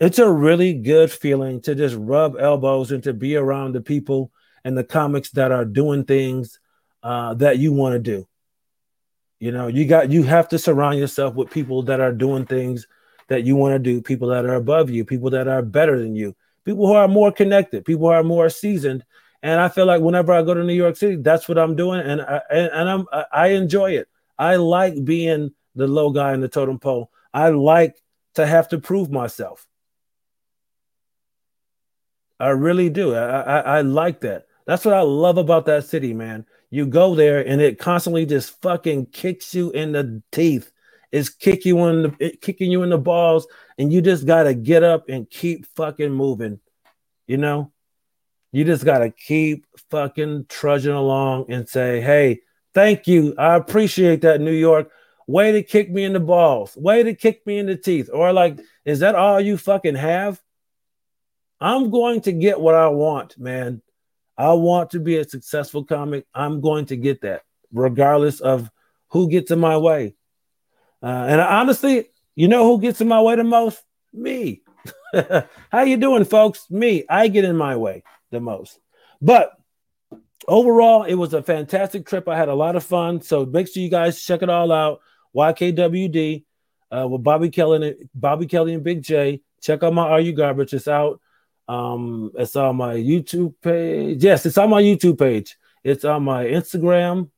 it's 0.00 0.18
a 0.18 0.30
really 0.30 0.72
good 0.72 1.12
feeling 1.12 1.60
to 1.62 1.74
just 1.74 1.96
rub 1.96 2.34
elbows 2.40 2.90
and 2.90 3.02
to 3.02 3.12
be 3.12 3.36
around 3.36 3.74
the 3.74 3.82
people 3.82 4.32
and 4.64 4.76
the 4.76 4.84
comics 4.84 5.32
that 5.32 5.52
are 5.52 5.66
doing 5.66 6.04
things 6.04 6.60
uh, 7.02 7.34
that 7.34 7.58
you 7.58 7.74
want 7.74 7.92
to 7.92 7.98
do. 7.98 8.26
You 9.40 9.52
know, 9.52 9.68
you 9.68 9.86
got 9.86 10.10
you 10.10 10.24
have 10.24 10.48
to 10.48 10.58
surround 10.58 10.98
yourself 10.98 11.34
with 11.34 11.50
people 11.50 11.82
that 11.84 12.00
are 12.00 12.12
doing 12.12 12.44
things 12.44 12.86
that 13.28 13.44
you 13.44 13.54
want 13.56 13.74
to 13.74 13.78
do, 13.78 14.02
people 14.02 14.28
that 14.28 14.44
are 14.44 14.54
above 14.54 14.90
you, 14.90 15.04
people 15.04 15.30
that 15.30 15.46
are 15.46 15.62
better 15.62 15.98
than 15.98 16.16
you, 16.16 16.34
people 16.64 16.86
who 16.86 16.94
are 16.94 17.08
more 17.08 17.30
connected, 17.30 17.84
people 17.84 18.08
who 18.08 18.12
are 18.12 18.24
more 18.24 18.48
seasoned. 18.48 19.04
And 19.42 19.60
I 19.60 19.68
feel 19.68 19.86
like 19.86 20.02
whenever 20.02 20.32
I 20.32 20.42
go 20.42 20.54
to 20.54 20.64
New 20.64 20.74
York 20.74 20.96
City, 20.96 21.16
that's 21.16 21.48
what 21.48 21.58
I'm 21.58 21.76
doing, 21.76 22.00
and 22.00 22.20
I 22.20 22.40
and 22.50 22.90
I'm 22.90 23.06
I 23.32 23.48
enjoy 23.48 23.92
it. 23.92 24.08
I 24.36 24.56
like 24.56 25.04
being 25.04 25.52
the 25.76 25.86
low 25.86 26.10
guy 26.10 26.34
in 26.34 26.40
the 26.40 26.48
totem 26.48 26.80
pole. 26.80 27.12
I 27.32 27.50
like 27.50 28.02
to 28.34 28.44
have 28.46 28.68
to 28.70 28.78
prove 28.78 29.10
myself. 29.10 29.66
I 32.40 32.48
really 32.48 32.90
do. 32.90 33.14
I, 33.14 33.40
I, 33.40 33.58
I 33.58 33.80
like 33.82 34.20
that. 34.20 34.46
That's 34.66 34.84
what 34.84 34.94
I 34.94 35.00
love 35.00 35.38
about 35.38 35.66
that 35.66 35.84
city, 35.84 36.14
man. 36.14 36.46
You 36.70 36.86
go 36.86 37.14
there 37.14 37.46
and 37.46 37.60
it 37.60 37.78
constantly 37.78 38.26
just 38.26 38.60
fucking 38.62 39.06
kicks 39.06 39.54
you 39.54 39.70
in 39.70 39.92
the 39.92 40.22
teeth 40.32 40.70
It's 41.10 41.30
kick 41.30 41.64
you 41.64 41.86
in 41.86 42.02
the 42.02 42.36
kicking 42.40 42.70
you 42.70 42.82
in 42.82 42.90
the 42.90 42.98
balls, 42.98 43.46
and 43.78 43.92
you 43.92 44.02
just 44.02 44.26
gotta 44.26 44.54
get 44.54 44.82
up 44.82 45.08
and 45.08 45.28
keep 45.28 45.66
fucking 45.76 46.12
moving. 46.12 46.60
You 47.26 47.38
know, 47.38 47.72
you 48.52 48.64
just 48.64 48.84
gotta 48.84 49.10
keep 49.10 49.66
fucking 49.90 50.46
trudging 50.48 50.92
along 50.94 51.46
and 51.50 51.68
say, 51.68 52.00
"Hey, 52.00 52.40
thank 52.74 53.06
you, 53.06 53.34
I 53.38 53.56
appreciate 53.56 54.22
that, 54.22 54.40
New 54.40 54.52
York." 54.52 54.90
Way 55.26 55.52
to 55.52 55.62
kick 55.62 55.90
me 55.90 56.04
in 56.04 56.14
the 56.14 56.20
balls, 56.20 56.76
way 56.76 57.02
to 57.02 57.14
kick 57.14 57.46
me 57.46 57.58
in 57.58 57.66
the 57.66 57.76
teeth, 57.76 58.08
or 58.12 58.32
like, 58.32 58.58
is 58.84 59.00
that 59.00 59.14
all 59.14 59.40
you 59.40 59.58
fucking 59.58 59.94
have? 59.96 60.40
I'm 61.60 61.90
going 61.90 62.22
to 62.22 62.32
get 62.32 62.60
what 62.60 62.74
I 62.74 62.88
want, 62.88 63.38
man. 63.38 63.82
I 64.38 64.52
want 64.52 64.90
to 64.90 65.00
be 65.00 65.16
a 65.16 65.28
successful 65.28 65.84
comic. 65.84 66.24
I'm 66.32 66.60
going 66.60 66.86
to 66.86 66.96
get 66.96 67.22
that, 67.22 67.42
regardless 67.72 68.40
of 68.40 68.70
who 69.08 69.28
gets 69.28 69.50
in 69.50 69.58
my 69.58 69.76
way. 69.76 70.14
Uh, 71.02 71.26
and 71.28 71.40
honestly, 71.40 72.06
you 72.36 72.46
know 72.46 72.64
who 72.64 72.80
gets 72.80 73.00
in 73.00 73.08
my 73.08 73.20
way 73.20 73.34
the 73.34 73.44
most? 73.44 73.82
Me. 74.12 74.62
How 75.72 75.82
you 75.82 75.96
doing, 75.96 76.24
folks? 76.24 76.70
Me. 76.70 77.04
I 77.10 77.26
get 77.26 77.44
in 77.44 77.56
my 77.56 77.76
way 77.76 78.04
the 78.30 78.40
most. 78.40 78.78
But 79.20 79.52
overall, 80.46 81.02
it 81.02 81.14
was 81.14 81.34
a 81.34 81.42
fantastic 81.42 82.06
trip. 82.06 82.28
I 82.28 82.36
had 82.36 82.48
a 82.48 82.54
lot 82.54 82.76
of 82.76 82.84
fun. 82.84 83.20
So 83.22 83.44
make 83.44 83.66
sure 83.66 83.82
you 83.82 83.90
guys 83.90 84.22
check 84.22 84.42
it 84.42 84.50
all 84.50 84.70
out. 84.70 85.00
YKWd 85.34 86.44
uh, 86.90 87.08
with 87.08 87.24
Bobby 87.24 87.50
Kelly 87.50 87.88
and 87.88 88.08
Bobby 88.14 88.46
Kelly 88.46 88.74
and 88.74 88.84
Big 88.84 89.02
Jay. 89.02 89.40
Check 89.60 89.82
out 89.82 89.94
my 89.94 90.08
Are 90.08 90.20
You 90.20 90.32
Garbage? 90.32 90.72
It's 90.74 90.86
out. 90.86 91.20
Um, 91.68 92.32
it's 92.34 92.56
on 92.56 92.76
my 92.76 92.94
YouTube 92.94 93.54
page. 93.62 94.24
Yes, 94.24 94.46
it's 94.46 94.58
on 94.58 94.70
my 94.70 94.82
YouTube 94.82 95.18
page. 95.18 95.58
It's 95.84 96.04
on 96.04 96.24
my 96.24 96.44
Instagram, 96.44 97.30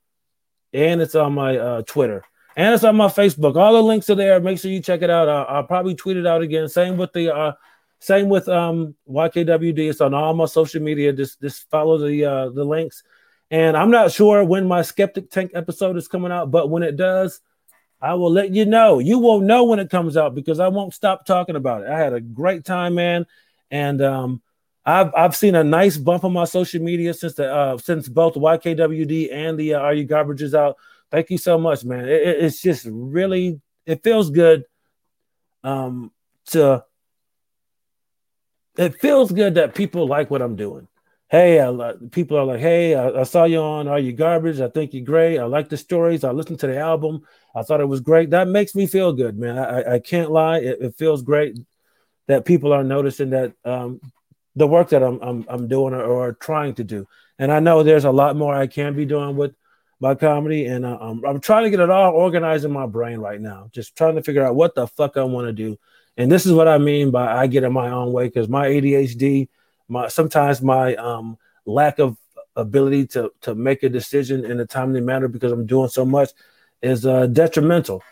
and 0.73 1.03
it's 1.03 1.15
on 1.15 1.35
my 1.35 1.59
uh, 1.59 1.83
Twitter 1.83 2.25
and 2.57 2.75
it's 2.75 2.85
on 2.85 2.97
my 2.97 3.07
Facebook. 3.07 3.57
All 3.57 3.73
the 3.73 3.83
links 3.83 4.11
are 4.11 4.15
there. 4.15 4.41
Make 4.41 4.59
sure 4.59 4.71
you 4.71 4.81
check 4.81 5.03
it 5.03 5.11
out. 5.11 5.29
I'll, 5.29 5.47
I'll 5.49 5.65
probably 5.65 5.95
tweet 5.95 6.17
it 6.17 6.27
out 6.27 6.43
again. 6.43 6.69
Same 6.69 6.97
with 6.97 7.13
the 7.13 7.35
uh, 7.35 7.53
same 8.01 8.29
with 8.29 8.49
um 8.49 8.95
YKWd. 9.09 9.79
It's 9.91 10.01
on 10.01 10.15
all 10.15 10.35
my 10.35 10.47
social 10.47 10.83
media. 10.83 11.13
Just 11.13 11.41
just 11.41 11.71
follow 11.71 11.99
the 11.99 12.25
uh, 12.25 12.49
the 12.51 12.65
links. 12.65 13.03
And 13.51 13.77
I'm 13.77 13.91
not 13.91 14.13
sure 14.13 14.45
when 14.45 14.69
my 14.69 14.83
Skeptic 14.83 15.31
Tank 15.31 15.53
episode 15.55 15.97
is 15.97 16.07
coming 16.07 16.31
out, 16.31 16.51
but 16.51 16.71
when 16.71 16.83
it 16.85 16.97
does, 16.97 17.41
I 18.01 18.15
will 18.15 18.31
let 18.31 18.51
you 18.51 18.65
know. 18.65 19.01
You 19.01 19.19
will 19.19 19.41
know 19.41 19.65
when 19.65 19.81
it 19.81 19.91
comes 19.91 20.17
out 20.17 20.35
because 20.35 20.61
I 20.61 20.69
won't 20.69 20.95
stop 20.95 21.27
talking 21.27 21.57
about 21.57 21.83
it. 21.83 21.89
I 21.89 21.99
had 21.99 22.13
a 22.13 22.21
great 22.21 22.65
time, 22.65 22.95
man, 22.95 23.27
and 23.71 24.03
um, 24.03 24.43
I've 24.85 25.13
I've 25.15 25.37
seen 25.37 25.55
a 25.55 25.65
nice 25.65 25.97
bump 25.97 26.25
on 26.25 26.33
my 26.33 26.45
social 26.45 26.83
media 26.83 27.15
since 27.15 27.35
the 27.35 27.53
uh, 27.53 27.79
since 27.79 28.09
both 28.09 28.35
YKWd 28.35 29.33
and 29.33 29.59
the 29.59 29.75
uh, 29.75 29.81
Are 29.81 29.95
You 29.95 30.05
Garbage 30.05 30.43
is 30.43 30.55
out. 30.55 30.77
Thank 31.11 31.31
you 31.31 31.39
so 31.39 31.59
much, 31.59 31.85
man. 31.85 32.09
It, 32.09 32.23
it's 32.45 32.63
just 32.63 32.87
really 32.91 33.61
it 33.87 34.03
feels 34.03 34.31
good 34.31 34.65
um 35.63 36.11
to 36.47 36.83
it 38.77 38.99
feels 39.01 39.31
good 39.31 39.55
that 39.57 39.75
people 39.75 40.07
like 40.07 40.31
what 40.31 40.43
I'm 40.43 40.57
doing. 40.57 40.89
Hey, 41.29 41.61
I, 41.61 41.93
people 42.11 42.37
are 42.39 42.45
like, 42.45 42.61
hey, 42.61 42.95
I, 42.97 43.21
I, 43.21 43.23
saw 43.23 43.45
you 43.45 43.61
on 43.61 43.87
Are 43.87 44.01
You 44.01 44.13
Garbage? 44.13 44.61
I 44.61 44.69
think 44.69 44.93
you're 44.93 45.05
great. 45.05 45.39
I 45.39 45.45
like 45.45 45.69
the 45.69 45.77
stories. 45.77 46.25
I 46.25 46.33
listened 46.33 46.59
to 46.61 46.67
the 46.67 46.77
album. 46.77 47.23
I 47.55 47.63
thought 47.63 47.81
it 47.81 47.87
was 47.87 48.01
great. 48.01 48.31
That 48.31 48.49
makes 48.49 48.75
me 48.75 48.89
feel 48.89 49.13
good, 49.13 49.39
man. 49.39 49.57
I, 49.57 49.95
I 49.95 49.99
can't 50.01 50.33
lie. 50.33 50.59
It, 50.59 50.79
it, 50.81 50.95
feels 50.97 51.23
great 51.23 51.57
that 52.31 52.45
people 52.45 52.73
are 52.73 52.85
noticing 52.85 53.31
that 53.31 53.53
um, 53.65 54.01
the 54.57 54.67
work 54.67 54.91
that 54.91 55.03
I'm, 55.03 55.21
I'm, 55.21 55.45
I'm 55.49 55.69
doing 55.69 55.95
or, 55.95 56.03
or, 56.03 56.33
trying 56.33 56.75
to 56.75 56.85
do. 56.85 57.07
And 57.39 57.53
I 57.53 57.61
know 57.61 57.83
there's 57.83 58.05
a 58.05 58.11
lot 58.11 58.37
more 58.37 58.55
I 58.55 58.67
can 58.67 58.95
be 58.95 59.05
doing 59.05 59.37
with 59.37 59.55
my 60.01 60.15
comedy, 60.15 60.67
and 60.67 60.85
uh, 60.85 60.99
I'm, 61.01 61.25
I'm 61.25 61.41
trying 61.41 61.65
to 61.65 61.71
get 61.71 61.81
it 61.81 61.91
all 61.91 62.13
organized 62.13 62.65
in 62.65 62.73
my 62.73 62.87
brain 62.87 63.19
right 63.19 63.41
now. 63.41 63.69
Just 63.73 63.97
trying 63.97 64.17
to 64.17 64.23
figure 64.23 64.45
out 64.45 64.55
what 64.55 64.75
the 64.75 64.87
fuck 64.87 65.17
I 65.17 65.25
want 65.25 65.47
to 65.47 65.53
do. 65.53 65.79
And 66.17 66.31
this 66.31 66.47
is 66.47 66.53
what 66.53 66.69
I 66.69 66.79
mean 66.79 67.11
by 67.11 67.33
I 67.33 67.47
get 67.47 67.65
in 67.65 67.73
my 67.73 67.91
own 67.91 68.13
way 68.13 68.27
because 68.27 68.49
my 68.49 68.67
ADHD, 68.67 69.49
my 69.89 70.09
sometimes 70.09 70.61
my 70.63 70.95
um, 70.97 71.39
lack 71.67 71.99
of 71.99 72.17
ability 72.57 73.07
to 73.07 73.31
to 73.43 73.55
make 73.55 73.83
a 73.83 73.89
decision 73.89 74.45
in 74.45 74.61
a 74.61 74.67
timely 74.67 75.01
manner 75.01 75.29
because 75.29 75.53
I'm 75.53 75.67
doing 75.67 75.89
so 75.89 76.05
much 76.05 76.31
is 76.83 77.07
uh, 77.07 77.27
detrimental 77.27 78.03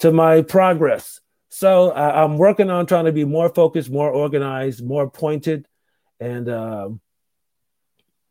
to 0.00 0.12
my 0.12 0.42
progress. 0.42 1.20
So 1.54 1.92
I, 1.92 2.24
am 2.24 2.36
working 2.36 2.68
on 2.68 2.84
trying 2.84 3.04
to 3.04 3.12
be 3.12 3.24
more 3.24 3.48
focused, 3.48 3.88
more 3.88 4.10
organized, 4.10 4.84
more 4.84 5.08
pointed, 5.08 5.68
and 6.18 6.48
uh, 6.48 6.88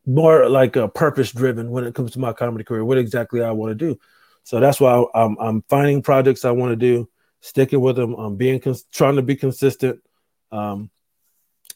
more 0.04 0.46
like 0.50 0.76
a 0.76 0.88
purpose 0.88 1.32
driven 1.32 1.70
when 1.70 1.84
it 1.84 1.94
comes 1.94 2.10
to 2.12 2.18
my 2.18 2.34
comedy 2.34 2.64
career. 2.64 2.84
What 2.84 2.98
exactly 2.98 3.42
I 3.42 3.52
want 3.52 3.70
to 3.70 3.74
do. 3.74 3.98
So 4.42 4.60
that's 4.60 4.78
why 4.78 5.06
I'm 5.14 5.38
I'm 5.40 5.62
finding 5.70 6.02
projects 6.02 6.44
I 6.44 6.50
want 6.50 6.72
to 6.72 6.76
do, 6.76 7.08
sticking 7.40 7.80
with 7.80 7.96
them. 7.96 8.12
I'm 8.12 8.36
being 8.36 8.60
cons- 8.60 8.84
trying 8.92 9.16
to 9.16 9.22
be 9.22 9.36
consistent, 9.36 10.00
um, 10.52 10.90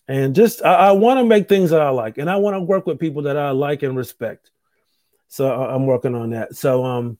and 0.06 0.34
just 0.34 0.62
I, 0.62 0.74
I 0.74 0.92
want 0.92 1.18
to 1.18 1.24
make 1.24 1.48
things 1.48 1.70
that 1.70 1.80
I 1.80 1.88
like, 1.88 2.18
and 2.18 2.28
I 2.28 2.36
want 2.36 2.56
to 2.56 2.60
work 2.60 2.86
with 2.86 2.98
people 2.98 3.22
that 3.22 3.38
I 3.38 3.52
like 3.52 3.82
and 3.82 3.96
respect. 3.96 4.50
So 5.28 5.50
I'm 5.50 5.86
working 5.86 6.14
on 6.14 6.30
that. 6.30 6.56
So 6.56 6.84
um, 6.84 7.16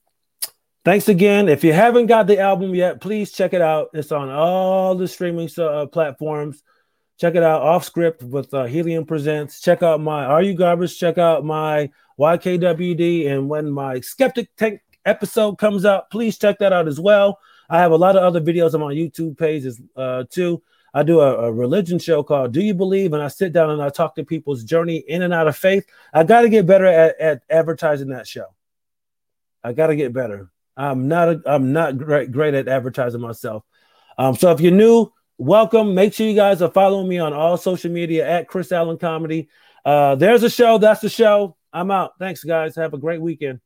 thanks 0.89 1.09
again. 1.11 1.51
If 1.51 1.65
you 1.65 1.75
haven't 1.75 2.07
got 2.07 2.27
the 2.27 2.39
album 2.39 2.75
yet, 2.75 3.03
please 3.03 3.31
check 3.31 3.53
it 3.53 3.61
out. 3.61 3.91
It's 3.93 4.11
on 4.11 4.31
all 4.31 4.95
the 4.95 5.07
streaming 5.07 5.51
uh, 5.59 5.85
platforms. 5.85 6.63
Check 7.19 7.35
it 7.35 7.43
out 7.43 7.61
off 7.61 7.85
script 7.85 8.23
with 8.23 8.55
uh, 8.55 8.65
Helium 8.65 9.05
Presents. 9.05 9.61
Check 9.61 9.83
out 9.83 10.01
my 10.01 10.25
Are 10.25 10.41
You 10.41 10.55
Garbage? 10.55 10.99
Check 10.99 11.19
out 11.19 11.45
my 11.45 11.91
YKWd. 12.19 13.31
And 13.31 13.51
when 13.51 13.71
my 13.71 14.01
Skeptic 14.01 14.57
Tank 14.57 14.81
episode 15.05 15.59
comes 15.59 15.85
out, 15.85 16.11
please 16.11 16.39
check 16.39 16.59
that 16.61 16.73
out 16.73 16.89
as 16.89 16.99
well. 16.99 17.39
I 17.69 17.81
have 17.81 17.93
a 17.93 17.97
lot 17.97 18.17
of 18.17 18.23
other 18.23 18.41
videos 18.41 18.73
on 18.73 18.81
my 18.81 18.95
YouTube 18.95 19.37
pages 19.37 19.83
uh, 19.95 20.25
too. 20.31 20.63
I 20.95 21.03
do 21.03 21.21
a, 21.21 21.49
a, 21.49 21.53
religion 21.53 21.99
show 21.99 22.23
called 22.23 22.53
Do 22.53 22.63
You 22.63 22.73
Believe? 22.73 23.13
And 23.13 23.23
I 23.23 23.29
sit 23.29 23.53
down 23.53 23.69
and 23.69 23.83
I 23.83 23.91
talk 23.91 24.15
to 24.15 24.25
people's 24.25 24.65
journey 24.65 25.05
in 25.07 25.21
and 25.21 25.35
out 25.35 25.49
of 25.49 25.57
faith. 25.57 25.85
I 26.15 26.25
got 26.25 26.43
to 26.43 26.49
get 26.49 26.65
better 26.65 26.87
at, 26.87 27.21
at 27.21 27.43
advertising 27.51 28.09
that 28.09 28.27
show. 28.27 28.47
I 29.63 29.75
got 29.75 29.89
to 29.89 29.97
get 29.97 30.15
better. 30.15 30.51
I'm 30.79 31.09
not 31.09 31.29
a, 31.29 31.43
I'm 31.45 31.73
not 31.73 31.99
great 31.99 32.33
great 32.33 32.55
at 32.55 32.69
advertising 32.69 33.21
myself. 33.21 33.65
Um, 34.17 34.37
so 34.37 34.53
if 34.53 34.61
you're 34.61 34.73
new, 34.73 35.13
welcome. 35.37 35.95
Make 35.95 36.15
sure 36.15 36.27
you 36.27 36.37
guys 36.37 36.63
are 36.63 36.71
following 36.71 37.09
me 37.09 37.19
on 37.19 37.33
all 37.33 37.57
social 37.57 37.91
media 37.91 38.27
at 38.27 38.49
Chris 38.49 38.73
Allen 38.73 38.97
Comedy. 38.97 39.49
Uh, 39.85 40.15
there's 40.15 40.45
a 40.45 40.51
show. 40.51 40.79
That's 40.79 41.01
the 41.01 41.09
show. 41.09 41.57
I'm 41.73 41.91
out. 41.91 42.13
Thanks, 42.19 42.45
guys. 42.45 42.77
Have 42.77 42.95
a 42.95 42.99
great 42.99 43.21
weekend. 43.21 43.61